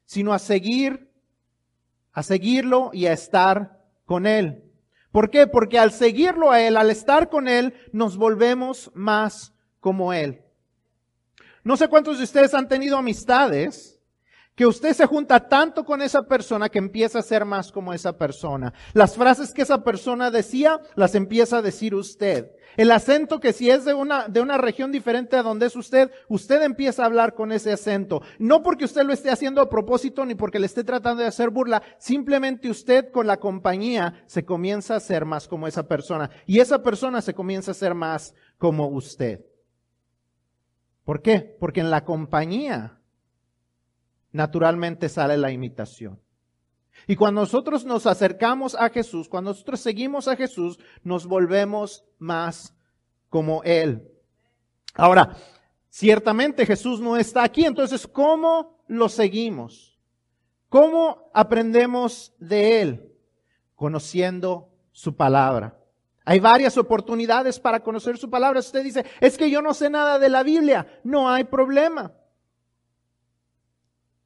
[0.06, 1.14] sino a seguir
[2.14, 4.64] a seguirlo y a estar con Él.
[5.12, 5.48] ¿Por qué?
[5.48, 10.42] Porque al seguirlo a Él, al estar con Él, nos volvemos más como Él.
[11.64, 13.93] No sé cuántos de ustedes han tenido amistades
[14.56, 18.18] que usted se junta tanto con esa persona que empieza a ser más como esa
[18.18, 18.74] persona.
[18.94, 22.52] Las frases que esa persona decía, las empieza a decir usted.
[22.78, 26.12] El acento que si es de una, de una región diferente a donde es usted,
[26.28, 28.22] usted empieza a hablar con ese acento.
[28.40, 31.50] No porque usted lo esté haciendo a propósito ni porque le esté tratando de hacer
[31.50, 36.30] burla, simplemente usted con la compañía se comienza a ser más como esa persona.
[36.46, 39.42] Y esa persona se comienza a ser más como usted.
[41.04, 41.58] ¿Por qué?
[41.60, 43.00] Porque en la compañía
[44.34, 46.20] naturalmente sale la imitación.
[47.08, 52.76] Y cuando nosotros nos acercamos a Jesús, cuando nosotros seguimos a Jesús, nos volvemos más
[53.30, 54.08] como Él.
[54.94, 55.36] Ahora,
[55.90, 59.98] ciertamente Jesús no está aquí, entonces, ¿cómo lo seguimos?
[60.70, 63.12] ¿Cómo aprendemos de Él?
[63.76, 65.78] Conociendo su palabra.
[66.26, 68.60] Hay varias oportunidades para conocer su palabra.
[68.60, 70.88] Usted dice, es que yo no sé nada de la Biblia.
[71.04, 72.14] No hay problema.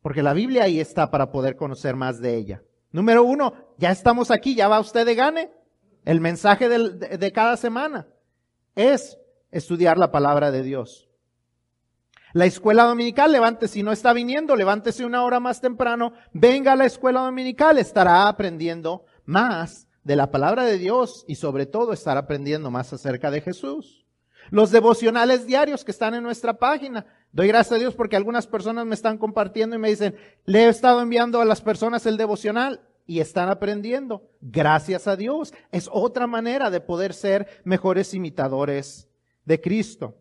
[0.07, 2.63] Porque la Biblia ahí está para poder conocer más de ella.
[2.93, 5.51] Número uno, ya estamos aquí, ya va usted de gane.
[6.05, 8.07] El mensaje de, de cada semana
[8.73, 9.17] es
[9.51, 11.09] estudiar la palabra de Dios.
[12.31, 16.77] La escuela dominical, levante, si no está viniendo, levántese una hora más temprano, venga a
[16.77, 22.21] la escuela dominical, estará aprendiendo más de la palabra de Dios y sobre todo estará
[22.21, 24.05] aprendiendo más acerca de Jesús.
[24.51, 28.85] Los devocionales diarios que están en nuestra página, Doy gracias a Dios porque algunas personas
[28.85, 32.81] me están compartiendo y me dicen, le he estado enviando a las personas el devocional
[33.05, 34.29] y están aprendiendo.
[34.41, 35.53] Gracias a Dios.
[35.71, 39.07] Es otra manera de poder ser mejores imitadores
[39.45, 40.15] de Cristo.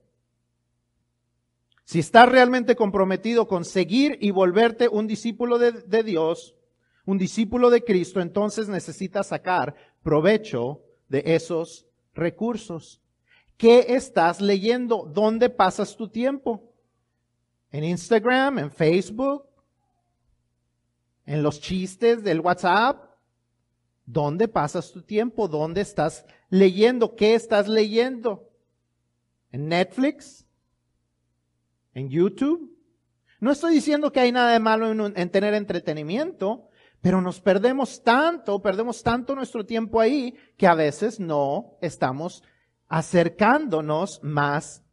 [1.85, 6.57] Si estás realmente comprometido con seguir y volverte un discípulo de, de Dios,
[7.05, 13.01] un discípulo de Cristo, entonces necesitas sacar provecho de esos recursos.
[13.57, 15.09] ¿Qué estás leyendo?
[15.13, 16.66] ¿Dónde pasas tu tiempo?
[17.71, 19.45] En Instagram, en Facebook,
[21.25, 23.05] en los chistes del WhatsApp.
[24.05, 25.49] ¿Dónde pasas tu tiempo?
[25.49, 27.17] ¿Dónde estás leyendo?
[27.17, 28.49] ¿Qué estás leyendo?
[29.51, 30.47] ¿En Netflix?
[31.93, 32.73] ¿En YouTube?
[33.41, 36.69] No estoy diciendo que hay nada de malo en, en, tener entretenimiento,
[37.01, 42.43] pero nos perdemos tanto, perdemos tanto nuestro tiempo ahí que a veces no estamos
[42.89, 44.86] acercándonos más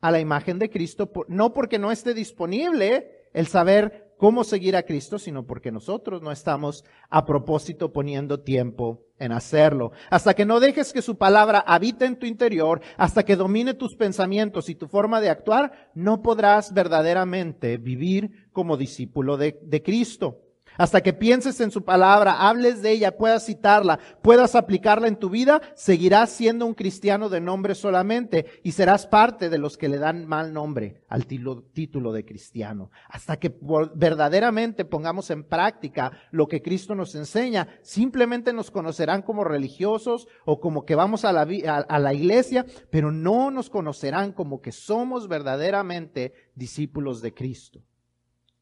[0.00, 4.82] a la imagen de Cristo, no porque no esté disponible el saber cómo seguir a
[4.82, 9.92] Cristo, sino porque nosotros no estamos a propósito poniendo tiempo en hacerlo.
[10.10, 13.96] Hasta que no dejes que su palabra habite en tu interior, hasta que domine tus
[13.96, 20.47] pensamientos y tu forma de actuar, no podrás verdaderamente vivir como discípulo de, de Cristo.
[20.78, 25.28] Hasta que pienses en su palabra, hables de ella, puedas citarla, puedas aplicarla en tu
[25.28, 29.98] vida, seguirás siendo un cristiano de nombre solamente y serás parte de los que le
[29.98, 32.92] dan mal nombre al título de cristiano.
[33.08, 33.58] Hasta que
[33.96, 40.60] verdaderamente pongamos en práctica lo que Cristo nos enseña, simplemente nos conocerán como religiosos o
[40.60, 41.42] como que vamos a la,
[41.88, 47.82] a la iglesia, pero no nos conocerán como que somos verdaderamente discípulos de Cristo.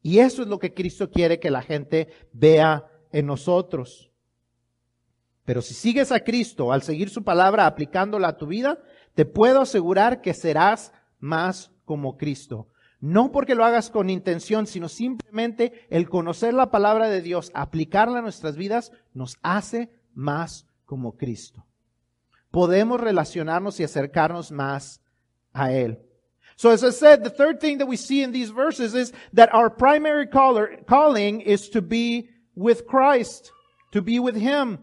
[0.07, 4.09] Y eso es lo que Cristo quiere que la gente vea en nosotros.
[5.43, 8.79] Pero si sigues a Cristo al seguir su palabra aplicándola a tu vida,
[9.15, 12.69] te puedo asegurar que serás más como Cristo.
[13.01, 18.19] No porque lo hagas con intención, sino simplemente el conocer la palabra de Dios, aplicarla
[18.19, 21.65] a nuestras vidas, nos hace más como Cristo.
[22.49, 25.01] Podemos relacionarnos y acercarnos más
[25.51, 26.06] a Él.
[26.57, 29.53] So as I said, the third thing that we see in these verses is that
[29.53, 33.51] our primary caller, calling is to be with Christ,
[33.91, 34.79] to be with Him.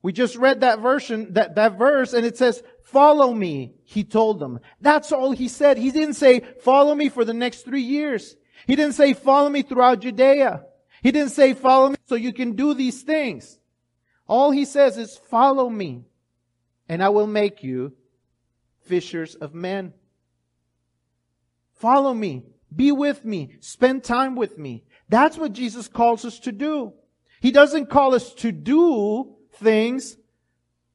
[0.00, 4.38] We just read that version, that, that verse, and it says, follow me, he told
[4.38, 4.58] them.
[4.80, 5.78] That's all he said.
[5.78, 8.36] He didn't say, follow me for the next three years.
[8.66, 10.64] He didn't say, follow me throughout Judea.
[11.02, 13.58] He didn't say, follow me so you can do these things.
[14.26, 16.04] All he says is, follow me,
[16.88, 17.92] and I will make you
[18.82, 19.92] fishers of men.
[21.74, 22.44] Follow me.
[22.74, 23.56] Be with me.
[23.60, 24.84] Spend time with me.
[25.08, 26.92] That's what Jesus calls us to do.
[27.40, 30.16] He doesn't call us to do things,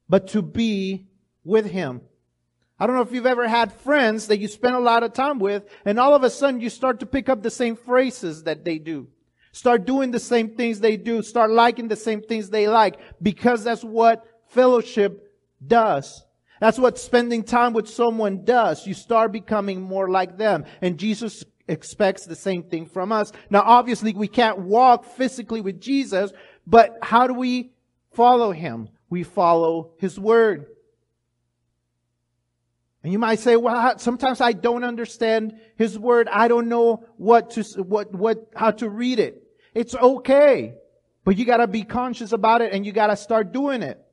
[0.10, 1.08] but to be
[1.44, 2.02] with Him.
[2.80, 5.40] I don't know if you've ever had friends that you spend a lot of time
[5.40, 8.64] with, and all of a sudden you start to pick up the same phrases that
[8.64, 9.08] they do.
[9.52, 11.22] Start doing the same things they do.
[11.22, 16.24] Start liking the same things they like, because that's what fellowship does.
[16.60, 18.86] That's what spending time with someone does.
[18.86, 20.66] You start becoming more like them.
[20.82, 23.32] And Jesus expects the same thing from us.
[23.50, 26.32] Now, obviously, we can't walk physically with Jesus,
[26.68, 27.72] but how do we
[28.12, 28.90] follow him.
[29.10, 30.66] We follow his word.
[33.04, 36.28] And you might say, well, sometimes I don't understand his word.
[36.30, 39.42] I don't know what to, what, what, how to read it.
[39.74, 40.74] It's okay.
[41.24, 44.04] But you gotta be conscious about it and you gotta start doing it.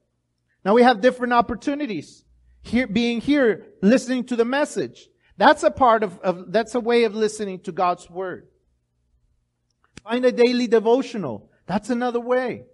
[0.64, 2.24] Now we have different opportunities.
[2.66, 5.08] Here, being here, listening to the message.
[5.36, 8.48] That's a part of, of that's a way of listening to God's word.
[10.02, 11.48] Find a daily devotional.
[11.66, 12.64] That's another way.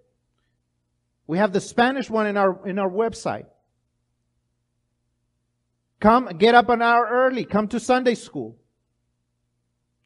[1.27, 3.45] We have the Spanish one in our, in our website.
[6.01, 7.45] Come, get up an hour early.
[7.45, 8.57] Come to Sunday school.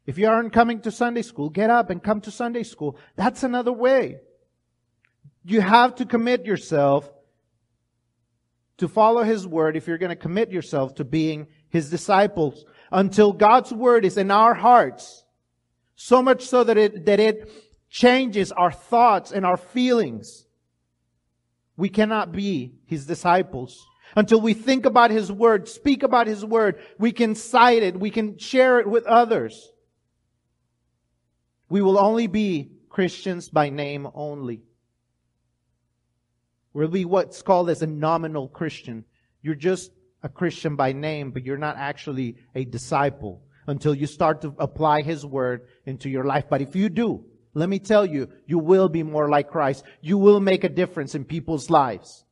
[0.04, 2.96] If you aren't coming to Sunday school, get up and come to Sunday school.
[3.14, 4.16] That's another way.
[5.44, 7.08] You have to commit yourself
[8.78, 13.32] to follow His word if you're going to commit yourself to being His disciples until
[13.32, 15.24] God's word is in our hearts.
[15.96, 17.50] So much so that it, that it
[17.88, 20.46] changes our thoughts and our feelings.
[21.76, 23.86] We cannot be his disciples.
[24.14, 28.10] Until we think about his word, speak about his word, we can cite it, we
[28.10, 29.72] can share it with others.
[31.68, 34.62] We will only be Christians by name only.
[36.76, 39.04] Be what's called as a nominal Christian.
[39.42, 39.90] You're just
[40.22, 45.02] a Christian by name, but you're not actually a disciple until you start to apply
[45.02, 46.44] his word into your life.
[46.48, 47.24] But if you do,
[47.54, 49.82] let me tell you, you will be more like Christ.
[50.02, 52.24] You will make a difference in people's lives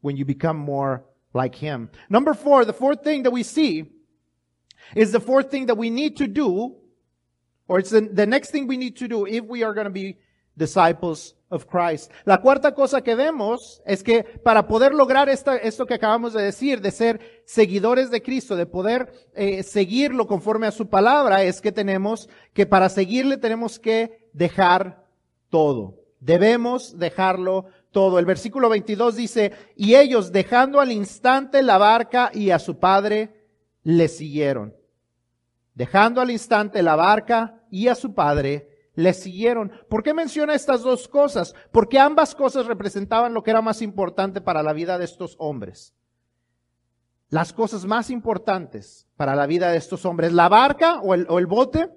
[0.00, 1.90] when you become more like Him.
[2.08, 3.90] Number four, the fourth thing that we see
[4.94, 6.76] is the fourth thing that we need to do,
[7.66, 9.90] or it's the, the next thing we need to do if we are going to
[9.90, 10.16] be
[10.58, 12.12] disciples of Christ.
[12.24, 16.42] La cuarta cosa que vemos es que para poder lograr esta, esto que acabamos de
[16.42, 21.60] decir, de ser seguidores de Cristo, de poder eh, seguirlo conforme a su palabra, es
[21.60, 25.06] que tenemos que para seguirle tenemos que dejar
[25.48, 25.94] todo.
[26.20, 28.18] Debemos dejarlo todo.
[28.18, 33.46] El versículo 22 dice, y ellos dejando al instante la barca y a su padre,
[33.84, 34.74] le siguieron.
[35.74, 39.70] Dejando al instante la barca y a su padre, le siguieron.
[39.88, 41.54] ¿Por qué menciona estas dos cosas?
[41.70, 45.94] Porque ambas cosas representaban lo que era más importante para la vida de estos hombres.
[47.28, 51.38] Las cosas más importantes para la vida de estos hombres, la barca o el, o
[51.38, 51.90] el bote,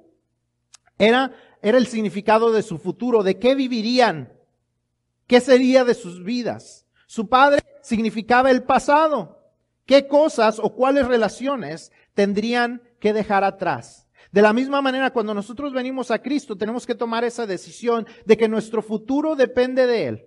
[0.99, 1.31] era,
[1.63, 4.31] era el significado de su futuro, de qué vivirían,
[5.25, 6.85] qué sería de sus vidas.
[7.07, 9.41] Su padre significaba el pasado,
[9.87, 14.07] qué cosas o cuáles relaciones tendrían que dejar atrás.
[14.31, 18.37] De la misma manera, cuando nosotros venimos a Cristo, tenemos que tomar esa decisión de
[18.37, 20.25] que nuestro futuro depende de Él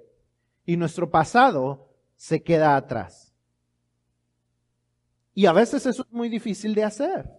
[0.67, 3.35] y nuestro pasado se queda atrás.
[5.35, 7.31] Y a veces eso es muy difícil de hacer.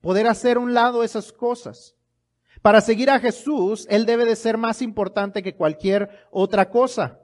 [0.00, 1.94] Poder hacer un lado esas cosas.
[2.60, 7.20] Para seguir a Jesús, Él debe de ser más importante que cualquier otra cosa.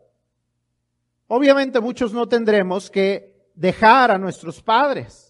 [1.27, 5.30] Obviamente muchos no tendremos que dejar a nuestros padres.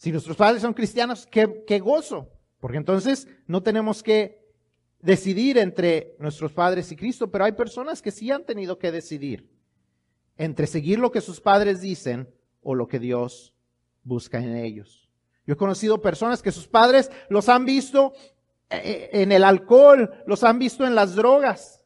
[0.00, 4.40] Si nuestros padres son cristianos, qué, gozo, porque entonces no tenemos que
[4.98, 9.50] decidir entre nuestros padres y Cristo, pero hay personas que sí han tenido que decidir
[10.38, 12.32] entre seguir lo que sus padres dicen
[12.62, 13.54] o lo que Dios
[14.02, 15.10] busca en ellos.
[15.46, 18.14] Yo he conocido personas que sus padres los han visto
[18.70, 21.79] eh, en el alcohol, los han visto en las drogas.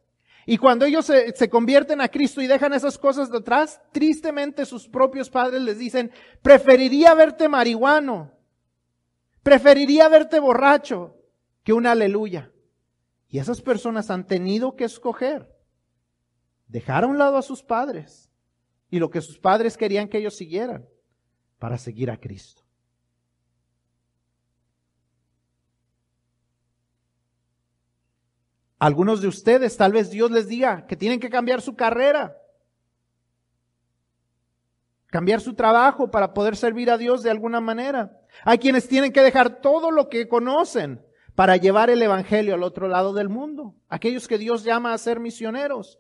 [0.47, 5.31] Y cuando ellos se, convierten a Cristo y dejan esas cosas detrás, tristemente sus propios
[5.31, 6.11] padres les dicen,
[6.43, 8.33] preferiría verte marihuano,
[9.43, 11.17] preferiría verte borracho
[11.63, 12.51] que un aleluya.
[13.29, 15.55] Y esas personas han tenido que escoger
[16.69, 18.31] dejar a un lado a sus padres
[18.91, 20.87] y lo que sus padres querían que ellos siguieran
[21.59, 22.64] para seguir a Cristo.
[28.85, 32.37] Algunos de ustedes, tal vez Dios les diga que tienen que cambiar su carrera,
[35.07, 38.21] cambiar su trabajo para poder servir a Dios de alguna manera.
[38.45, 41.03] Hay quienes tienen que dejar todo lo que conocen
[41.35, 43.75] para llevar el Evangelio al otro lado del mundo.
[43.89, 45.99] Aquellos que Dios llama a ser misioneros,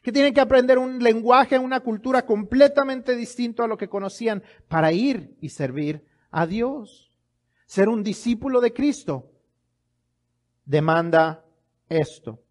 [0.00, 4.92] que tienen que aprender un lenguaje, una cultura completamente distinto a lo que conocían para
[4.92, 7.10] ir y servir a Dios.
[7.66, 9.32] Ser un discípulo de Cristo
[10.64, 11.44] demanda
[11.90, 12.42] esto,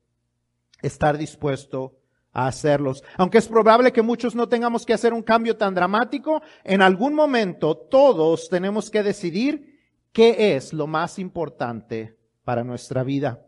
[0.81, 1.97] estar dispuesto
[2.31, 3.03] a hacerlos.
[3.17, 7.15] Aunque es probable que muchos no tengamos que hacer un cambio tan dramático, en algún
[7.15, 9.79] momento todos tenemos que decidir
[10.11, 13.45] qué es lo más importante para nuestra vida.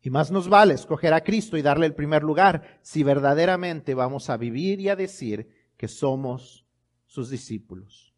[0.00, 4.30] Y más nos vale escoger a Cristo y darle el primer lugar si verdaderamente vamos
[4.30, 6.64] a vivir y a decir que somos
[7.06, 8.14] sus discípulos.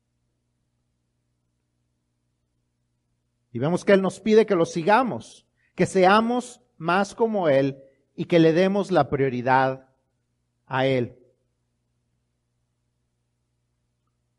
[3.53, 5.48] Y vemos que Él nos pide que lo sigamos
[5.79, 7.79] que seamos más como Él
[8.17, 9.87] y que le demos la prioridad
[10.67, 11.15] a Él.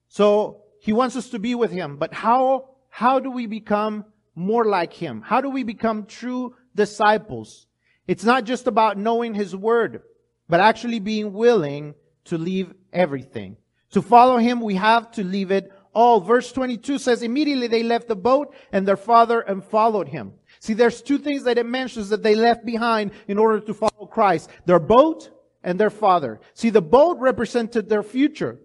[0.10, 4.04] So He wants us to be with Him, but how, how do we become
[4.36, 5.22] more like Him?
[5.22, 7.68] How do we become true disciples?
[8.06, 10.02] It's not just about knowing His Word,
[10.50, 13.56] but actually being willing to leave everything.
[13.92, 16.20] To follow Him, we have to leave it all.
[16.20, 20.34] Verse 22 says, immediately they left the boat and their father and followed Him.
[20.60, 24.06] See, there's two things that it mentions that they left behind in order to follow
[24.06, 24.50] Christ.
[24.66, 25.30] Their boat
[25.64, 26.40] and their father.
[26.54, 28.60] See, the boat represented their future.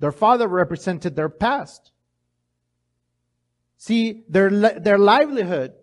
[0.00, 1.92] Their father represented their past.
[3.76, 5.74] See, their, their livelihood,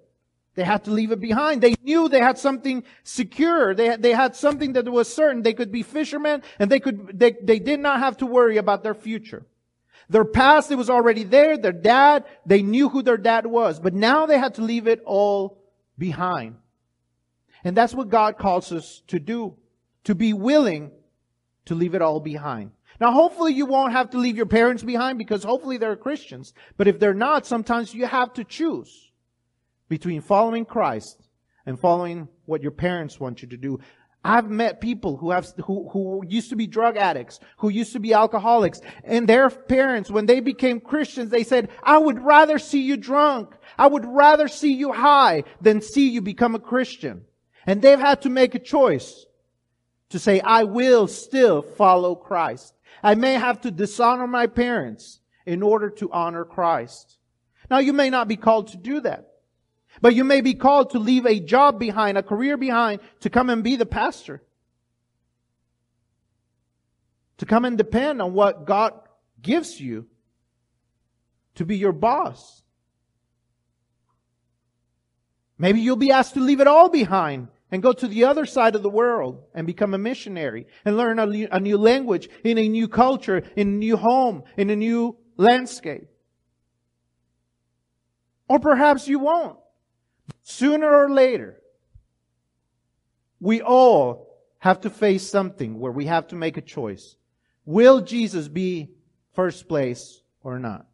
[0.56, 1.62] they had to leave it behind.
[1.62, 3.74] They knew they had something secure.
[3.74, 5.42] They had, they had something that was certain.
[5.42, 8.84] They could be fishermen and they could, they, they did not have to worry about
[8.84, 9.46] their future.
[10.10, 11.58] Their past, it was already there.
[11.58, 13.80] Their dad, they knew who their dad was.
[13.80, 15.64] But now they had to leave it all
[15.98, 16.56] behind.
[17.64, 19.56] And that's what God calls us to do.
[20.06, 20.92] To be willing
[21.66, 22.72] to leave it all behind.
[23.00, 26.54] Now hopefully you won't have to leave your parents behind because hopefully they're Christians.
[26.78, 29.12] But if they're not, sometimes you have to choose
[29.88, 31.28] between following Christ
[31.66, 33.80] and following what your parents want you to do.
[34.24, 38.00] I've met people who have, who, who used to be drug addicts, who used to
[38.00, 42.82] be alcoholics, and their parents, when they became Christians, they said, I would rather see
[42.82, 43.56] you drunk.
[43.78, 47.24] I would rather see you high than see you become a Christian.
[47.66, 49.26] And they've had to make a choice
[50.10, 52.74] to say, I will still follow Christ.
[53.02, 57.18] I may have to dishonor my parents in order to honor Christ.
[57.70, 59.29] Now you may not be called to do that.
[60.02, 63.50] But you may be called to leave a job behind, a career behind, to come
[63.50, 64.42] and be the pastor.
[67.38, 68.94] To come and depend on what God
[69.42, 70.08] gives you
[71.56, 72.64] to be your boss.
[75.58, 78.76] Maybe you'll be asked to leave it all behind and go to the other side
[78.76, 82.88] of the world and become a missionary and learn a, new language in a new
[82.88, 86.08] culture, in a new home, in a new landscape.
[88.48, 89.59] Or perhaps you won't.
[90.42, 91.62] Sooner or later,
[93.40, 97.16] we all have to face something where we have to make a choice.
[97.66, 98.92] Will Jesus be
[99.34, 100.86] first place or not?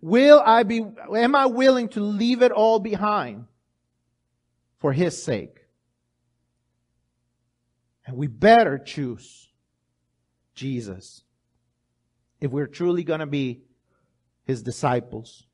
[0.00, 3.46] Will I be, am I willing to leave it all behind
[4.78, 5.58] for His sake?
[8.06, 9.48] And we better choose
[10.54, 11.22] Jesus
[12.40, 13.62] if we're truly going to be
[14.44, 15.44] His disciples.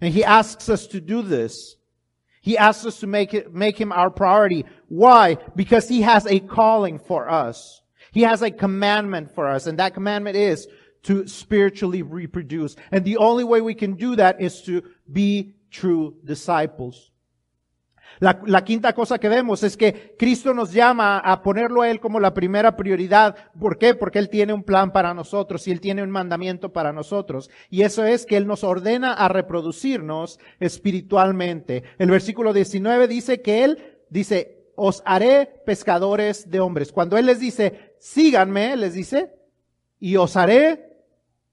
[0.00, 1.76] And He asks us to do this
[2.44, 4.66] he asks us to make it, make him our priority.
[4.88, 5.38] Why?
[5.56, 7.80] Because he has a calling for us.
[8.12, 10.68] He has a commandment for us, and that commandment is
[11.04, 12.76] to spiritually reproduce.
[12.92, 17.12] And the only way we can do that is to be true disciples.
[18.20, 22.20] La, quinta cosa que vemos es que Cristo nos llama a ponerlo a Él como
[22.20, 23.34] la primera prioridad.
[23.58, 23.94] ¿Por qué?
[23.94, 27.50] Porque Él tiene un plan para nosotros y Él tiene un mandamiento para nosotros.
[27.70, 31.82] Y eso es que Él nos ordena a reproducirnos espiritualmente.
[31.98, 36.92] El versículo 19 dice que Él dice, os haré pescadores de hombres.
[36.92, 39.32] Cuando Él les dice, síganme, les dice,
[39.98, 40.88] y os haré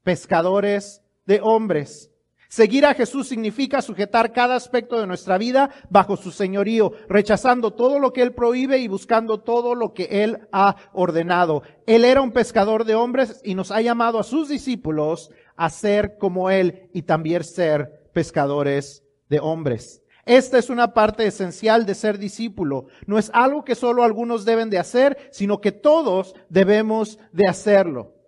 [0.04, 2.11] pescadores de hombres.
[2.52, 7.98] Seguir a Jesús significa sujetar cada aspecto de nuestra vida bajo su señorío, rechazando todo
[7.98, 11.64] lo que Él prohíbe y buscando todo lo que Él ha ordenado.
[11.88, 16.18] Él era un pescador de hombres y nos ha llamado a sus discípulos a ser
[16.18, 20.04] como Él y también ser pescadores de hombres.
[20.26, 22.88] Esta es una parte esencial de ser discípulo.
[23.06, 28.21] No es algo que solo algunos deben de hacer, sino que todos debemos de hacerlo.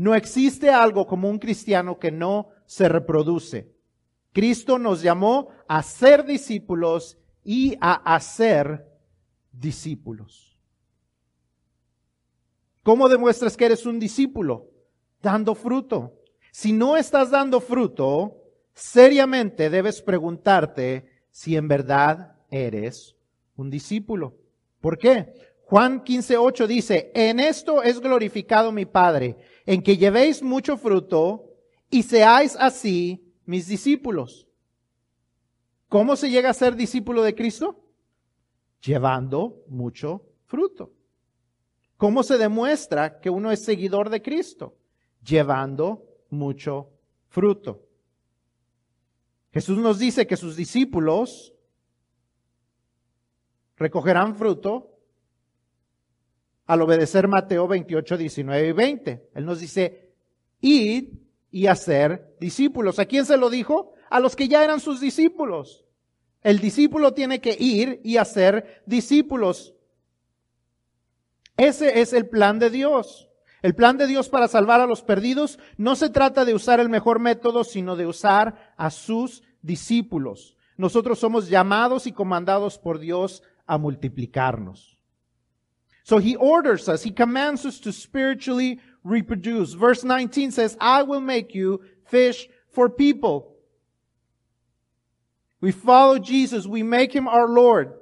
[0.00, 3.70] No existe algo como un cristiano que no se reproduce.
[4.32, 8.88] Cristo nos llamó a ser discípulos y a hacer
[9.52, 10.58] discípulos.
[12.82, 14.70] ¿Cómo demuestras que eres un discípulo?
[15.20, 16.14] Dando fruto.
[16.50, 18.38] Si no estás dando fruto,
[18.72, 23.16] seriamente debes preguntarte si en verdad eres
[23.54, 24.38] un discípulo.
[24.80, 25.34] ¿Por qué?
[25.70, 31.44] Juan 15:8 dice, en esto es glorificado mi Padre, en que llevéis mucho fruto
[31.88, 34.48] y seáis así mis discípulos.
[35.88, 37.84] ¿Cómo se llega a ser discípulo de Cristo?
[38.82, 40.92] Llevando mucho fruto.
[41.96, 44.76] ¿Cómo se demuestra que uno es seguidor de Cristo?
[45.22, 46.88] Llevando mucho
[47.28, 47.86] fruto.
[49.52, 51.54] Jesús nos dice que sus discípulos
[53.76, 54.89] recogerán fruto
[56.70, 59.30] al obedecer Mateo 28, 19 y 20.
[59.34, 60.12] Él nos dice,
[60.60, 61.14] id
[61.50, 63.00] y hacer discípulos.
[63.00, 63.94] ¿A quién se lo dijo?
[64.08, 65.84] A los que ya eran sus discípulos.
[66.42, 69.74] El discípulo tiene que ir y hacer discípulos.
[71.56, 73.28] Ese es el plan de Dios.
[73.62, 76.88] El plan de Dios para salvar a los perdidos no se trata de usar el
[76.88, 80.56] mejor método, sino de usar a sus discípulos.
[80.76, 84.99] Nosotros somos llamados y comandados por Dios a multiplicarnos.
[86.02, 89.72] So he orders us, he commands us to spiritually reproduce.
[89.72, 93.54] Verse 19 says, I will make you fish for people.
[95.60, 97.92] We follow Jesus, we make him our Lord.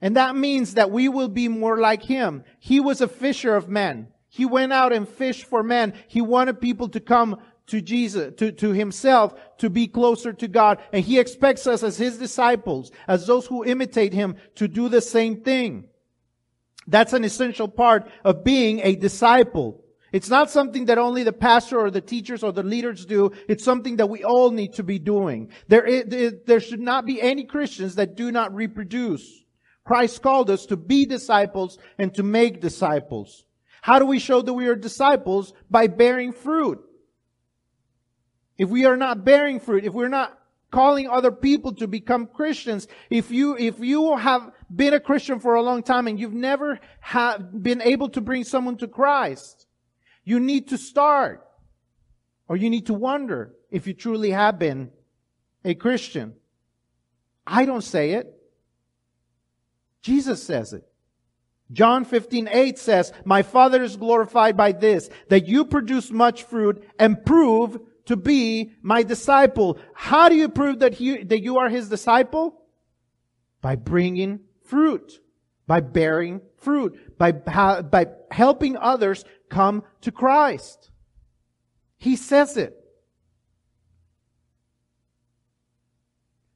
[0.00, 2.42] And that means that we will be more like him.
[2.58, 4.08] He was a fisher of men.
[4.28, 5.92] He went out and fished for men.
[6.08, 7.38] He wanted people to come
[7.68, 10.78] to Jesus, to, to himself, to be closer to God.
[10.92, 15.00] And he expects us as his disciples, as those who imitate him, to do the
[15.00, 15.84] same thing.
[16.86, 19.84] That's an essential part of being a disciple.
[20.12, 23.32] It's not something that only the pastor or the teachers or the leaders do.
[23.48, 25.50] It's something that we all need to be doing.
[25.68, 29.42] There, is, there should not be any Christians that do not reproduce.
[29.84, 33.44] Christ called us to be disciples and to make disciples.
[33.80, 35.54] How do we show that we are disciples?
[35.70, 36.80] By bearing fruit.
[38.58, 40.38] If we are not bearing fruit, if we're not
[40.70, 45.54] calling other people to become Christians, if you, if you have been a Christian for
[45.54, 49.66] a long time and you've never have been able to bring someone to Christ,
[50.24, 51.46] you need to start.
[52.48, 54.90] Or you need to wonder if you truly have been
[55.64, 56.34] a Christian.
[57.46, 58.34] I don't say it.
[60.02, 60.84] Jesus says it.
[61.72, 66.86] John 15, 8 says, My Father is glorified by this, that you produce much fruit
[66.98, 69.78] and prove to be my disciple.
[69.94, 72.60] How do you prove that, he, that you are his disciple?
[73.60, 75.20] By bringing fruit,
[75.66, 80.90] by bearing fruit, by, by helping others come to Christ.
[81.98, 82.78] He says it.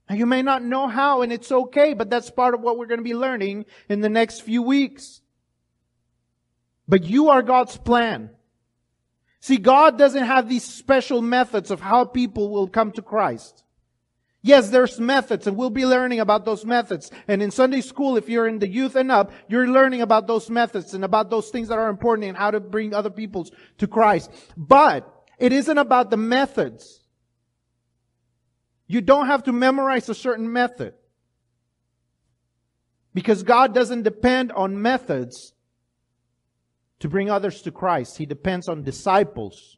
[0.09, 2.87] Now you may not know how and it's okay, but that's part of what we're
[2.87, 5.21] going to be learning in the next few weeks.
[6.89, 8.31] But you are God's plan.
[9.47, 13.63] See, God doesn't have these special methods of how people will come to Christ.
[14.43, 17.13] Yes, there's methods and we'll be learning about those methods.
[17.29, 20.51] And in Sunday school, if you're in the youth and up, you're learning about those
[20.51, 23.47] methods and about those things that are important and how to bring other people
[23.79, 24.33] to Christ.
[24.57, 27.05] But it isn't about the methods.
[28.89, 30.95] You don't have to memorize a certain method.
[33.15, 35.53] Because God doesn't depend on methods
[37.01, 38.19] to bring others to Christ.
[38.19, 39.77] He depends on disciples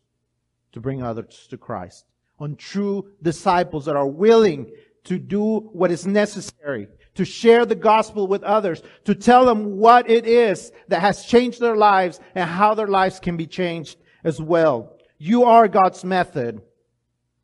[0.72, 2.04] to bring others to Christ.
[2.38, 4.70] On true disciples that are willing
[5.04, 10.08] to do what is necessary, to share the gospel with others, to tell them what
[10.08, 14.40] it is that has changed their lives and how their lives can be changed as
[14.40, 14.96] well.
[15.18, 16.60] You are God's method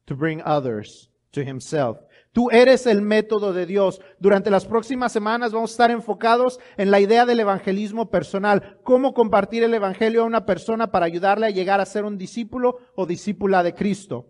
[0.06, 1.98] to bring others to Himself.
[2.34, 4.00] Tú eres el método de Dios.
[4.18, 9.14] Durante las próximas semanas vamos a estar enfocados en la idea del evangelismo personal, cómo
[9.14, 13.06] compartir el evangelio a una persona para ayudarle a llegar a ser un discípulo o
[13.06, 14.26] discípula de Cristo.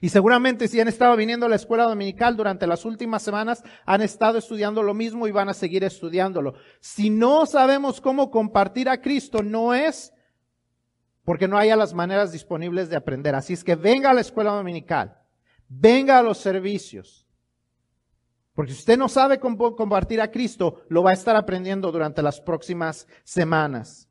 [0.00, 4.02] Y seguramente si han estado viniendo a la escuela dominical durante las últimas semanas, han
[4.02, 6.54] estado estudiando lo mismo y van a seguir estudiándolo.
[6.80, 10.12] Si no sabemos cómo compartir a Cristo, no es
[11.24, 13.36] porque no haya las maneras disponibles de aprender.
[13.36, 15.16] Así es que venga a la escuela dominical,
[15.68, 17.26] venga a los servicios.
[18.54, 22.22] Porque si usted no sabe cómo compartir a Cristo, lo va a estar aprendiendo durante
[22.22, 24.08] las próximas semanas.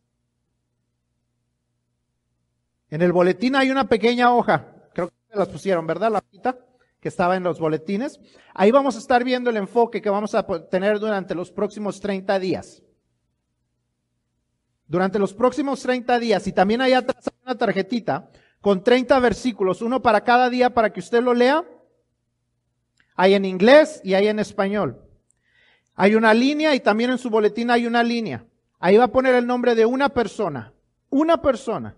[2.89, 6.11] En el boletín hay una pequeña hoja, creo que las pusieron, ¿verdad?
[6.11, 6.59] La hojita
[6.99, 8.19] que estaba en los boletines.
[8.53, 12.37] Ahí vamos a estar viendo el enfoque que vamos a tener durante los próximos 30
[12.39, 12.83] días
[14.93, 18.29] durante los próximos 30 días, y también hay atrás una tarjetita
[18.63, 21.65] con 30 versículos, uno para cada día para que usted lo lea.
[23.13, 25.01] Hay en inglés y hay en español.
[25.95, 28.45] Hay una línea y también en su boletín hay una línea.
[28.79, 30.71] Ahí va a poner el nombre de una persona,
[31.09, 31.97] una persona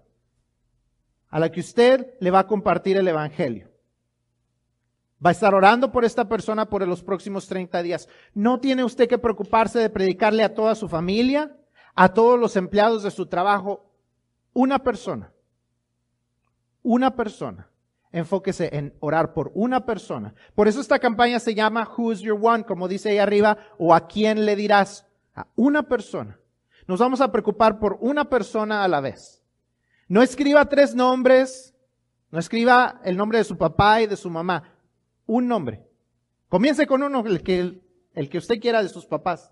[1.29, 3.69] a la que usted le va a compartir el Evangelio.
[5.23, 8.09] Va a estar orando por esta persona por los próximos 30 días.
[8.33, 11.55] No tiene usted que preocuparse de predicarle a toda su familia,
[11.93, 13.85] a todos los empleados de su trabajo
[14.51, 15.31] una persona.
[16.85, 17.67] Una persona.
[18.11, 20.35] Enfóquese en orar por una persona.
[20.53, 24.05] Por eso esta campaña se llama Who's Your One, como dice ahí arriba, o a
[24.07, 25.07] quién le dirás.
[25.33, 26.39] A una persona.
[26.87, 29.43] Nos vamos a preocupar por una persona a la vez.
[30.07, 31.75] No escriba tres nombres,
[32.29, 34.75] no escriba el nombre de su papá y de su mamá.
[35.25, 35.83] Un nombre.
[36.49, 37.81] Comience con uno, el que,
[38.13, 39.51] el que usted quiera de sus papás.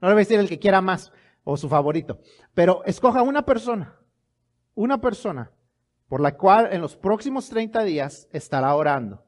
[0.00, 1.12] No le voy a decir el que quiera más
[1.44, 2.18] o su favorito.
[2.54, 3.94] Pero escoja una persona,
[4.74, 5.52] una persona
[6.10, 9.24] por la cual en los próximos 30 días estará orando.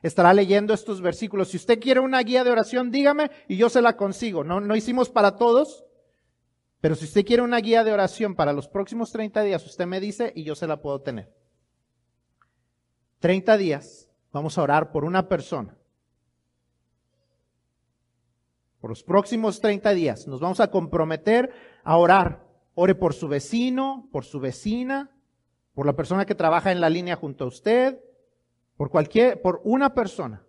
[0.00, 1.48] Estará leyendo estos versículos.
[1.48, 4.42] Si usted quiere una guía de oración, dígame y yo se la consigo.
[4.42, 5.84] No, no hicimos para todos,
[6.80, 10.00] pero si usted quiere una guía de oración para los próximos 30 días, usted me
[10.00, 11.30] dice y yo se la puedo tener.
[13.18, 15.76] 30 días vamos a orar por una persona
[18.80, 21.50] por los próximos 30 días, nos vamos a comprometer
[21.82, 22.46] a orar.
[22.76, 25.15] Ore por su vecino, por su vecina,
[25.76, 28.00] por la persona que trabaja en la línea junto a usted,
[28.78, 30.42] por cualquier, por una persona.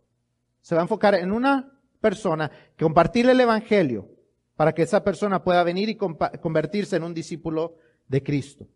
[0.62, 4.08] Se va a enfocar en una persona, que compartirle el evangelio
[4.56, 7.76] para que esa persona pueda venir y convertirse en un discípulo
[8.08, 8.68] de Cristo.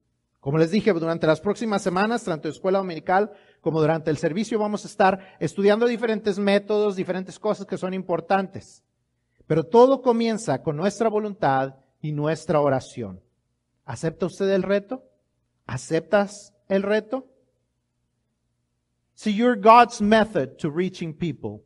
[0.41, 3.31] Como les dije, durante las próximas semanas, tanto en escuela dominical
[3.61, 8.83] como durante el servicio, vamos a estar estudiando diferentes métodos, diferentes cosas que son importantes.
[9.47, 13.21] Pero todo comienza con nuestra voluntad y nuestra oración.
[13.85, 15.05] ¿Acepta usted el reto?
[15.71, 17.23] ¿Aceptas el reto?
[19.15, 21.63] See, you're God's method to reaching people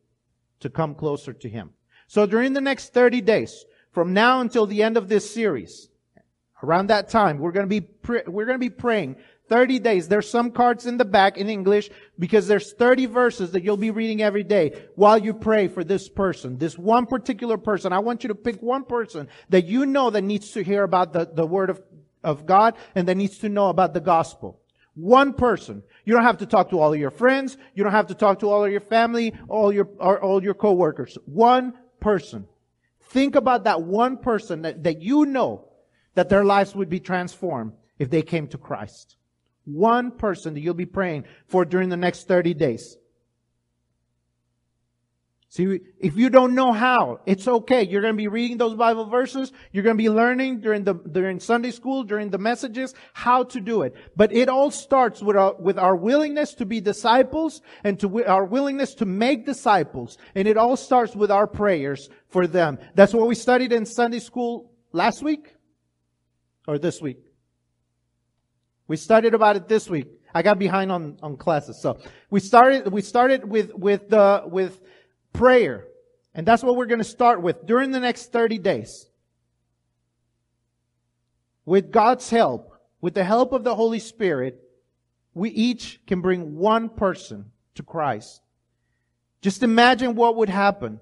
[0.60, 1.72] to come closer to Him.
[2.08, 5.90] So during the next 30 days, from now until the end of this series,
[6.62, 7.88] around that time, we're going to be,
[8.28, 9.16] we're going to be praying
[9.48, 10.08] 30 days.
[10.08, 11.90] There's some cards in the back in English
[12.20, 16.10] because there's 30 verses that you'll be reading every day while you pray for this
[16.10, 17.94] person, this one particular person.
[17.94, 21.14] I want you to pick one person that you know that needs to hear about
[21.14, 21.82] the, the word of,
[22.26, 24.60] of God and that needs to know about the gospel.
[24.96, 25.84] One person.
[26.06, 27.58] You don't have to talk to all of your friends.
[27.74, 30.54] You don't have to talk to all of your family, all your, or all your
[30.54, 31.18] coworkers.
[31.26, 32.48] One person.
[33.10, 35.70] Think about that one person that, that you know
[36.16, 39.18] that their lives would be transformed if they came to Christ.
[39.66, 42.98] One person that you'll be praying for during the next 30 days.
[45.56, 47.88] See, if you don't know how, it's okay.
[47.88, 49.54] You're going to be reading those Bible verses.
[49.72, 53.62] You're going to be learning during the, during Sunday school, during the messages, how to
[53.62, 53.96] do it.
[54.18, 58.44] But it all starts with our, with our willingness to be disciples and to our
[58.44, 60.18] willingness to make disciples.
[60.36, 62.78] And it all starts with our prayers for them.
[62.94, 65.56] That's what we studied in Sunday school last week
[66.68, 67.20] or this week.
[68.90, 70.08] We studied about it this week.
[70.34, 71.82] I got behind on, on classes.
[71.82, 71.98] So
[72.30, 74.82] we started, we started with, with the, with
[75.38, 75.88] prayer.
[76.34, 79.08] And that's what we're going to start with during the next 30 days.
[81.66, 84.62] With God's help, with the help of the Holy Spirit,
[85.34, 88.42] we each can bring one person to Christ.
[89.42, 91.00] Just imagine what would happen.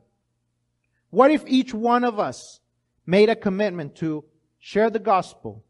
[1.10, 2.60] What if each one of us
[3.06, 4.24] made a commitment to
[4.60, 5.64] share the gospel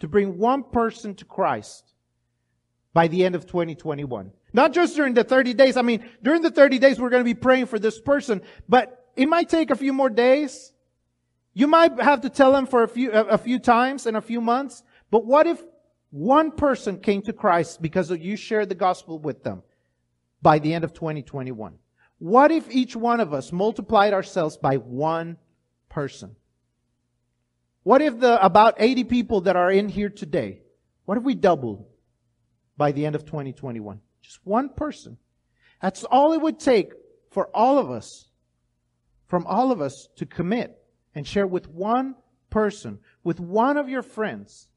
[0.00, 1.94] to bring one person to Christ
[2.92, 4.32] by the end of 2021.
[4.52, 5.76] Not just during the 30 days.
[5.76, 9.10] I mean, during the 30 days, we're going to be praying for this person, but
[9.16, 10.72] it might take a few more days.
[11.52, 14.40] You might have to tell them for a few, a, few times in a few
[14.40, 14.82] months.
[15.10, 15.62] But what if
[16.10, 19.62] one person came to Christ because you shared the gospel with them
[20.42, 21.74] by the end of 2021?
[22.18, 25.38] What if each one of us multiplied ourselves by one
[25.88, 26.36] person?
[27.82, 30.60] What if the about 80 people that are in here today,
[31.06, 31.86] what if we doubled
[32.76, 34.00] by the end of 2021?
[34.22, 35.18] Just one person.
[35.80, 36.92] That's all it would take
[37.30, 38.28] for all of us,
[39.26, 40.76] from all of us to commit
[41.14, 42.16] and share with one
[42.50, 44.68] person, with one of your friends.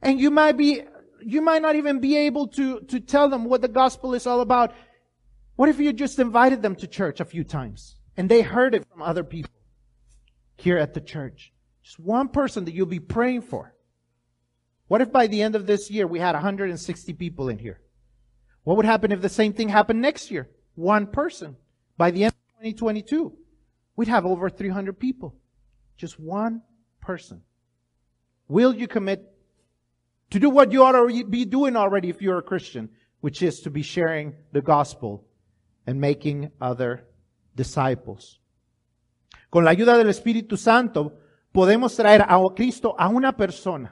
[0.00, 0.82] And you might be,
[1.20, 4.40] you might not even be able to, to tell them what the gospel is all
[4.40, 4.72] about.
[5.56, 8.84] What if you just invited them to church a few times and they heard it
[8.90, 9.52] from other people
[10.56, 11.52] here at the church?
[11.82, 13.74] Just one person that you'll be praying for.
[14.92, 17.80] What if by the end of this year we had 160 people in here?
[18.62, 20.50] What would happen if the same thing happened next year?
[20.74, 21.56] One person.
[21.96, 23.32] By the end of 2022,
[23.96, 25.34] we'd have over 300 people.
[25.96, 26.60] Just one
[27.00, 27.40] person.
[28.48, 29.32] Will you commit
[30.28, 32.90] to do what you ought to be doing already if you're a Christian,
[33.22, 35.24] which is to be sharing the gospel
[35.86, 37.06] and making other
[37.56, 38.40] disciples?
[39.50, 41.14] Con la ayuda del Espíritu Santo,
[41.50, 43.90] podemos traer a Cristo a una persona.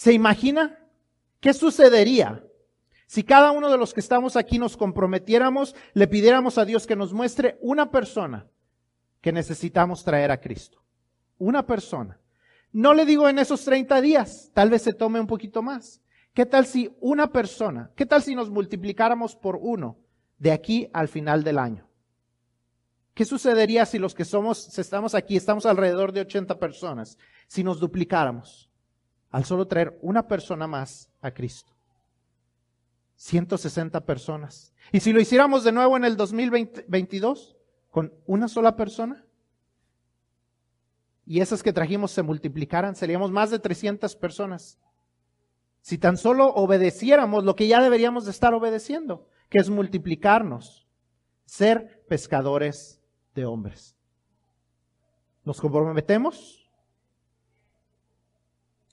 [0.00, 0.78] ¿Se imagina
[1.40, 2.42] qué sucedería
[3.06, 6.96] si cada uno de los que estamos aquí nos comprometiéramos, le pidiéramos a Dios que
[6.96, 8.46] nos muestre una persona
[9.20, 10.82] que necesitamos traer a Cristo?
[11.36, 12.18] Una persona.
[12.72, 16.00] No le digo en esos 30 días, tal vez se tome un poquito más.
[16.32, 19.98] ¿Qué tal si una persona, qué tal si nos multiplicáramos por uno
[20.38, 21.86] de aquí al final del año?
[23.12, 27.78] ¿Qué sucedería si los que somos, estamos aquí, estamos alrededor de 80 personas, si nos
[27.80, 28.69] duplicáramos
[29.30, 31.72] al solo traer una persona más a Cristo?
[33.16, 34.72] 160 personas.
[34.92, 37.56] ¿Y si lo hiciéramos de nuevo en el 2022
[37.90, 39.24] con una sola persona?
[41.26, 44.78] Y esas que trajimos se multiplicaran, seríamos más de 300 personas.
[45.82, 50.88] Si tan solo obedeciéramos lo que ya deberíamos de estar obedeciendo, que es multiplicarnos,
[51.44, 53.00] ser pescadores
[53.34, 53.96] de hombres.
[55.44, 56.59] ¿Nos comprometemos?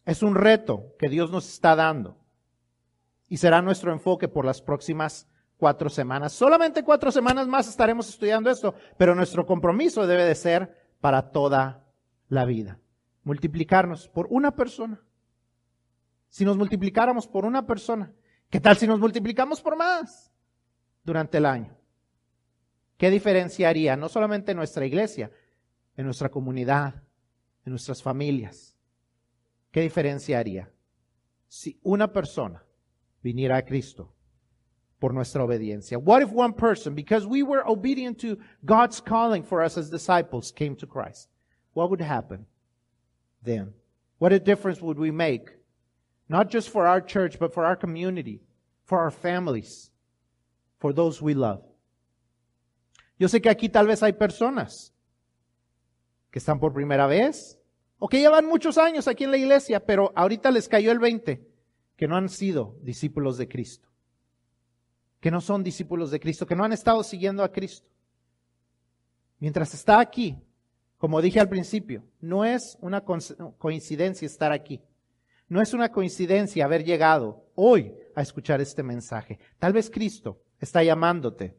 [0.08, 2.18] Es un reto que Dios nos está dando
[3.28, 5.28] y será nuestro enfoque por las próximas
[5.58, 6.32] cuatro semanas.
[6.32, 11.86] Solamente cuatro semanas más estaremos estudiando esto, pero nuestro compromiso debe de ser para toda
[12.30, 12.80] la vida.
[13.26, 15.04] Multiplicarnos por una persona.
[16.30, 18.14] Si nos multiplicáramos por una persona,
[18.50, 20.32] ¿qué tal si nos multiplicamos por más
[21.04, 21.78] durante el año?
[22.96, 23.98] ¿Qué diferencia haría?
[23.98, 25.32] No solamente en nuestra iglesia,
[25.98, 27.04] en nuestra comunidad,
[27.66, 28.77] en nuestras familias.
[29.78, 30.72] ¿Qué diferencia haría?
[31.48, 32.64] Si una persona
[33.22, 34.12] viniera a Cristo
[34.98, 36.00] por nuestra obediencia.
[36.00, 40.52] What if one person, because we were obedient to God's calling for us as disciples,
[40.52, 41.30] came to Christ?
[41.74, 42.48] What would happen
[43.44, 43.72] then?
[44.18, 45.52] What a difference would we make?
[46.28, 48.42] Not just for our church, but for our community,
[48.84, 49.92] for our families,
[50.80, 51.62] for those we love.
[53.20, 54.92] Yo sé que aquí tal vez hay personas
[56.32, 57.60] que están por primera vez
[58.00, 61.48] o que llevan muchos años aquí en la iglesia, pero ahorita les cayó el 20
[61.96, 63.90] que no han sido discípulos de Cristo,
[65.20, 67.90] que no son discípulos de Cristo, que no han estado siguiendo a Cristo.
[69.40, 70.38] Mientras está aquí,
[70.98, 74.82] como dije al principio, no es una coincidencia estar aquí.
[75.50, 79.40] No es una coincidencia haber llegado hoy a escuchar este mensaje.
[79.60, 81.58] Tal vez Cristo está llamándote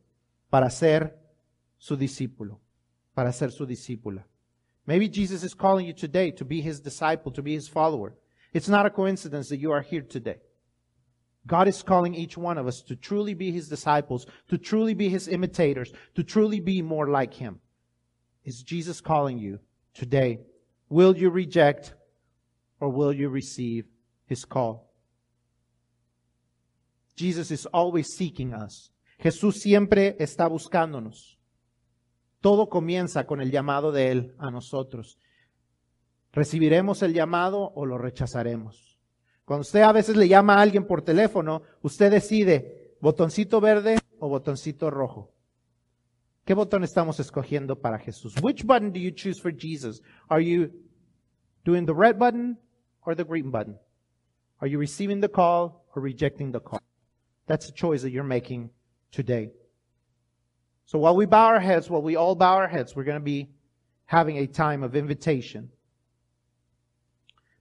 [0.51, 1.18] para ser
[1.78, 2.61] su discípulo,
[3.14, 4.26] para ser su discípula.
[4.89, 8.14] Maybe Jesus is calling you today to be his disciple, to be his follower.
[8.55, 10.39] It's not a coincidence that you are here today.
[11.47, 15.11] God is calling each one of us to truly be His disciples, to truly be
[15.11, 17.61] His imitators, to truly be more like Him.
[18.45, 19.59] Is Jesus calling you
[19.95, 20.41] today?
[20.89, 21.95] Will you reject
[22.80, 23.84] or will you receive
[24.26, 24.93] His call?
[27.14, 28.91] Jesus is always seeking us.
[29.22, 31.38] Jesús siempre está buscándonos.
[32.41, 35.18] Todo comienza con el llamado de Él a nosotros.
[36.32, 38.99] ¿Recibiremos el llamado o lo rechazaremos?
[39.45, 44.28] Cuando usted a veces le llama a alguien por teléfono, usted decide botoncito verde o
[44.28, 45.32] botoncito rojo.
[46.45, 48.34] ¿Qué botón estamos escogiendo para Jesús?
[48.43, 50.03] Which button do you choose for Jesus?
[50.28, 50.70] Are you
[51.64, 52.59] doing the red button
[53.05, 53.78] or the green button?
[54.61, 56.80] Are you receiving the call or rejecting the call?
[57.47, 58.70] That's a choice that you're making
[59.11, 59.51] today.
[60.89, 63.22] So while we bow our heads, while we all bow our heads, we're going to
[63.22, 63.51] be
[64.07, 65.70] having a time of invitation.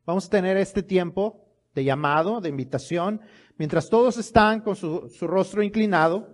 [0.05, 3.19] Vamos a tener este tiempo de llamado, de invitación,
[3.57, 6.25] mientras todos están con su, rostro inclinado.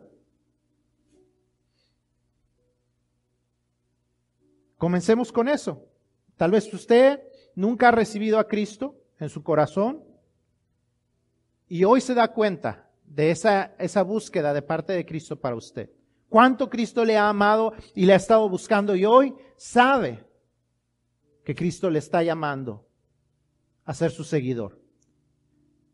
[4.77, 5.83] Comencemos con eso.
[6.37, 7.23] Tal vez usted
[7.55, 10.03] nunca ha recibido a Cristo en su corazón
[11.67, 15.89] y hoy se da cuenta de esa, esa búsqueda de parte de Cristo para usted.
[16.33, 20.17] Cuánto Cristo le ha amado y le ha estado buscando y hoy sabe
[21.45, 22.87] que Cristo le está llamando
[23.85, 24.75] a ser su seguidor.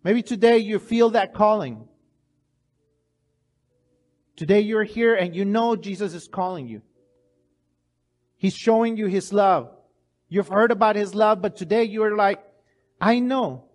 [0.01, 1.85] Maybe today you feel that calling.
[4.37, 6.83] Today you're here and you know Jesus is calling you.
[8.37, 9.69] He's showing you his love.
[10.29, 12.39] You've heard about his love, but today you're like,
[13.01, 13.65] I know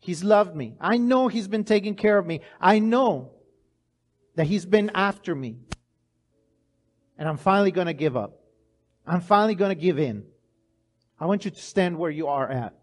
[0.00, 0.76] He's loved me.
[0.82, 2.42] I know He's been taking care of me.
[2.60, 3.30] I know
[4.34, 5.60] that He's been after me.
[7.18, 8.40] And I'm finally going to give up.
[9.06, 10.24] I'm finally going to give in.
[11.18, 12.74] I want you to stand where you are at.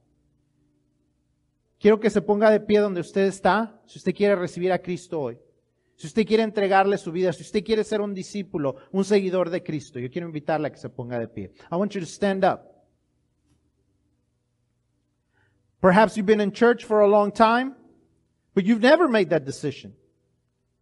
[1.80, 5.22] Quiero que se ponga de pie donde usted está, si usted quiere recibir a Cristo
[5.22, 5.38] hoy.
[5.98, 9.64] Si usted quiere entregarle su vida, si usted quiere ser un discípulo, un seguidor de
[9.64, 11.52] Cristo, yo quiero invitarle a que se ponga de pie.
[11.72, 12.76] I want you to stand up.
[15.80, 17.76] Perhaps you've been in church for a long time,
[18.54, 19.94] but you've never made that decision.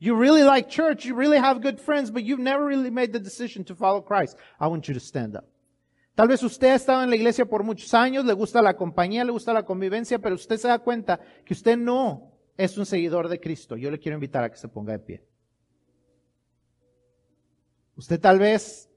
[0.04, 3.22] You really like church, you really have good friends, but you've never really made the
[3.22, 4.36] decision to follow Christ.
[4.60, 5.46] I want you to stand up.
[6.14, 9.24] Tal vez usted ha estado en la iglesia por muchos años, le gusta la compañía,
[9.24, 13.30] le gusta la convivencia, pero usted se da cuenta que usted no es un seguidor
[13.30, 15.24] de Cristo, yo le quiero invitar a que se ponga de pie.
[17.96, 18.90] Usted tal vez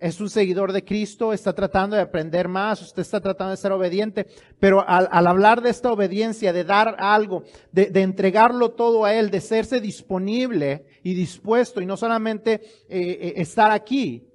[0.00, 3.72] es un seguidor de Cristo, está tratando de aprender más, usted está tratando de ser
[3.72, 4.26] obediente,
[4.60, 7.42] pero al, hablar de esta obediencia, de dar algo,
[7.72, 12.54] de, entregarlo todo a Él, de serse disponible y dispuesto y no solamente
[12.88, 14.28] eh, eh, estar aquí,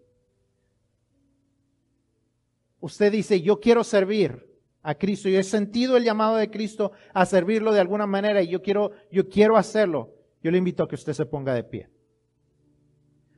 [2.80, 4.54] usted dice, yo quiero servir,
[4.84, 5.30] a Cristo.
[5.30, 8.92] Yo he sentido el llamado de Cristo a servirlo de alguna manera y yo quiero,
[9.12, 10.14] yo quiero hacerlo.
[10.44, 11.90] Yo le invito a que usted se ponga de pie.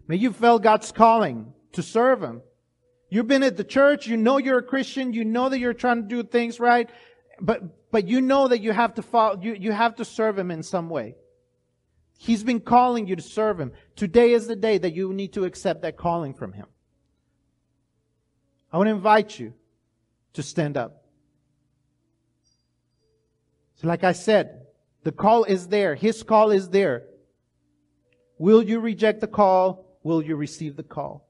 [0.07, 2.41] May you feel God's calling to serve Him.
[3.09, 6.01] You've been at the church, you know you're a Christian, you know that you're trying
[6.01, 6.89] to do things right,
[7.39, 10.51] but, but you know that you have to follow, you, you have to serve Him
[10.51, 11.15] in some way.
[12.17, 13.73] He's been calling you to serve Him.
[13.95, 16.65] Today is the day that you need to accept that calling from Him.
[18.71, 19.53] I want to invite you
[20.33, 21.03] to stand up.
[23.75, 24.61] So like I said,
[25.03, 25.95] the call is there.
[25.95, 27.03] His call is there.
[28.37, 29.99] Will you reject the call?
[30.03, 31.24] Will you receive the call?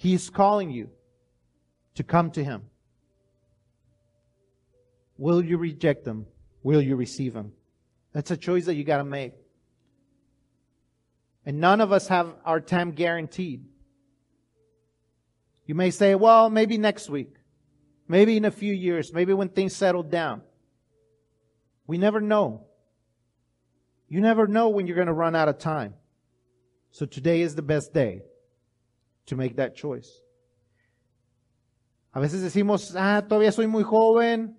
[0.00, 0.88] He is calling you
[1.96, 2.62] to come to Him.
[5.18, 6.24] Will you reject Him?
[6.62, 7.52] Will you receive Him?
[8.14, 9.34] That's a choice that you gotta make.
[11.44, 13.66] And none of us have our time guaranteed.
[15.66, 17.34] You may say, well, maybe next week.
[18.08, 19.12] Maybe in a few years.
[19.12, 20.40] Maybe when things settle down.
[21.86, 22.64] We never know.
[24.08, 25.92] You never know when you're going to run out of time.
[26.90, 28.22] So today is the best day
[29.30, 30.22] to make that choice.
[32.12, 34.58] A veces decimos, ah, todavía soy muy joven,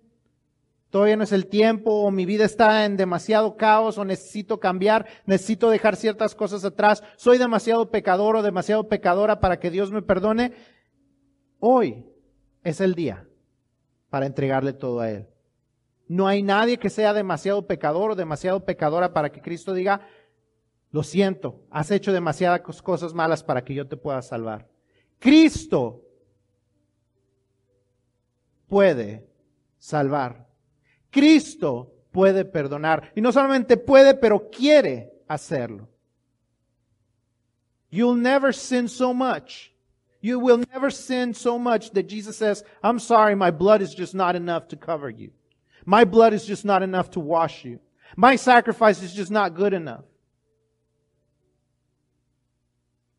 [0.90, 5.06] todavía no es el tiempo, o mi vida está en demasiado caos, o necesito cambiar,
[5.26, 10.02] necesito dejar ciertas cosas atrás, soy demasiado pecador o demasiado pecadora para que Dios me
[10.02, 10.54] perdone.
[11.60, 12.06] Hoy
[12.64, 13.28] es el día
[14.10, 15.28] para entregarle todo a Él.
[16.08, 20.08] No hay nadie que sea demasiado pecador o demasiado pecadora para que Cristo diga,
[20.92, 24.68] lo siento, has hecho demasiadas cosas malas para que yo te pueda salvar.
[25.20, 26.02] Cristo
[28.68, 29.28] puede
[29.78, 30.48] salvar.
[31.10, 33.12] Cristo puede perdonar.
[33.16, 35.88] Y no solamente puede, pero quiere hacerlo.
[37.90, 39.72] You'll never sin so much.
[40.22, 44.14] You will never sin so much that Jesus says, I'm sorry, my blood is just
[44.14, 45.32] not enough to cover you.
[45.86, 47.80] My blood is just not enough to wash you.
[48.16, 50.04] My sacrifice is just not good enough.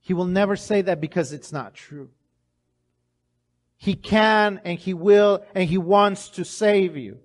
[0.02, 2.10] He will never say that because it's not true.
[3.76, 7.18] He can and He will and He wants to save you.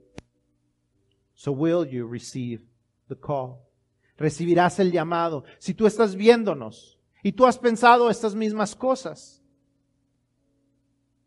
[1.35, 2.61] So will you receive
[3.09, 3.67] the call?
[4.17, 5.43] Recibirás el llamado.
[5.59, 9.41] Si tú estás viéndonos y tú has pensado estas mismas cosas,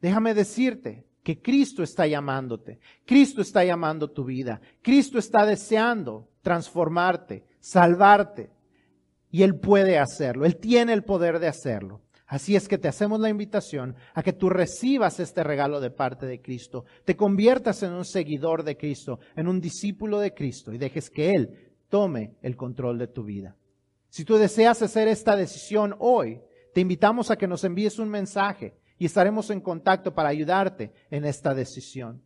[0.00, 7.44] déjame decirte que Cristo está llamándote, Cristo está llamando tu vida, Cristo está deseando transformarte,
[7.60, 8.50] salvarte,
[9.30, 12.00] y Él puede hacerlo, Él tiene el poder de hacerlo.
[12.26, 16.26] Así es que te hacemos la invitación a que tú recibas este regalo de parte
[16.26, 20.78] de Cristo, te conviertas en un seguidor de Cristo, en un discípulo de Cristo y
[20.78, 23.56] dejes que Él tome el control de tu vida.
[24.10, 26.40] Si tú deseas hacer esta decisión hoy,
[26.72, 31.24] te invitamos a que nos envíes un mensaje y estaremos en contacto para ayudarte en
[31.24, 32.22] esta decisión.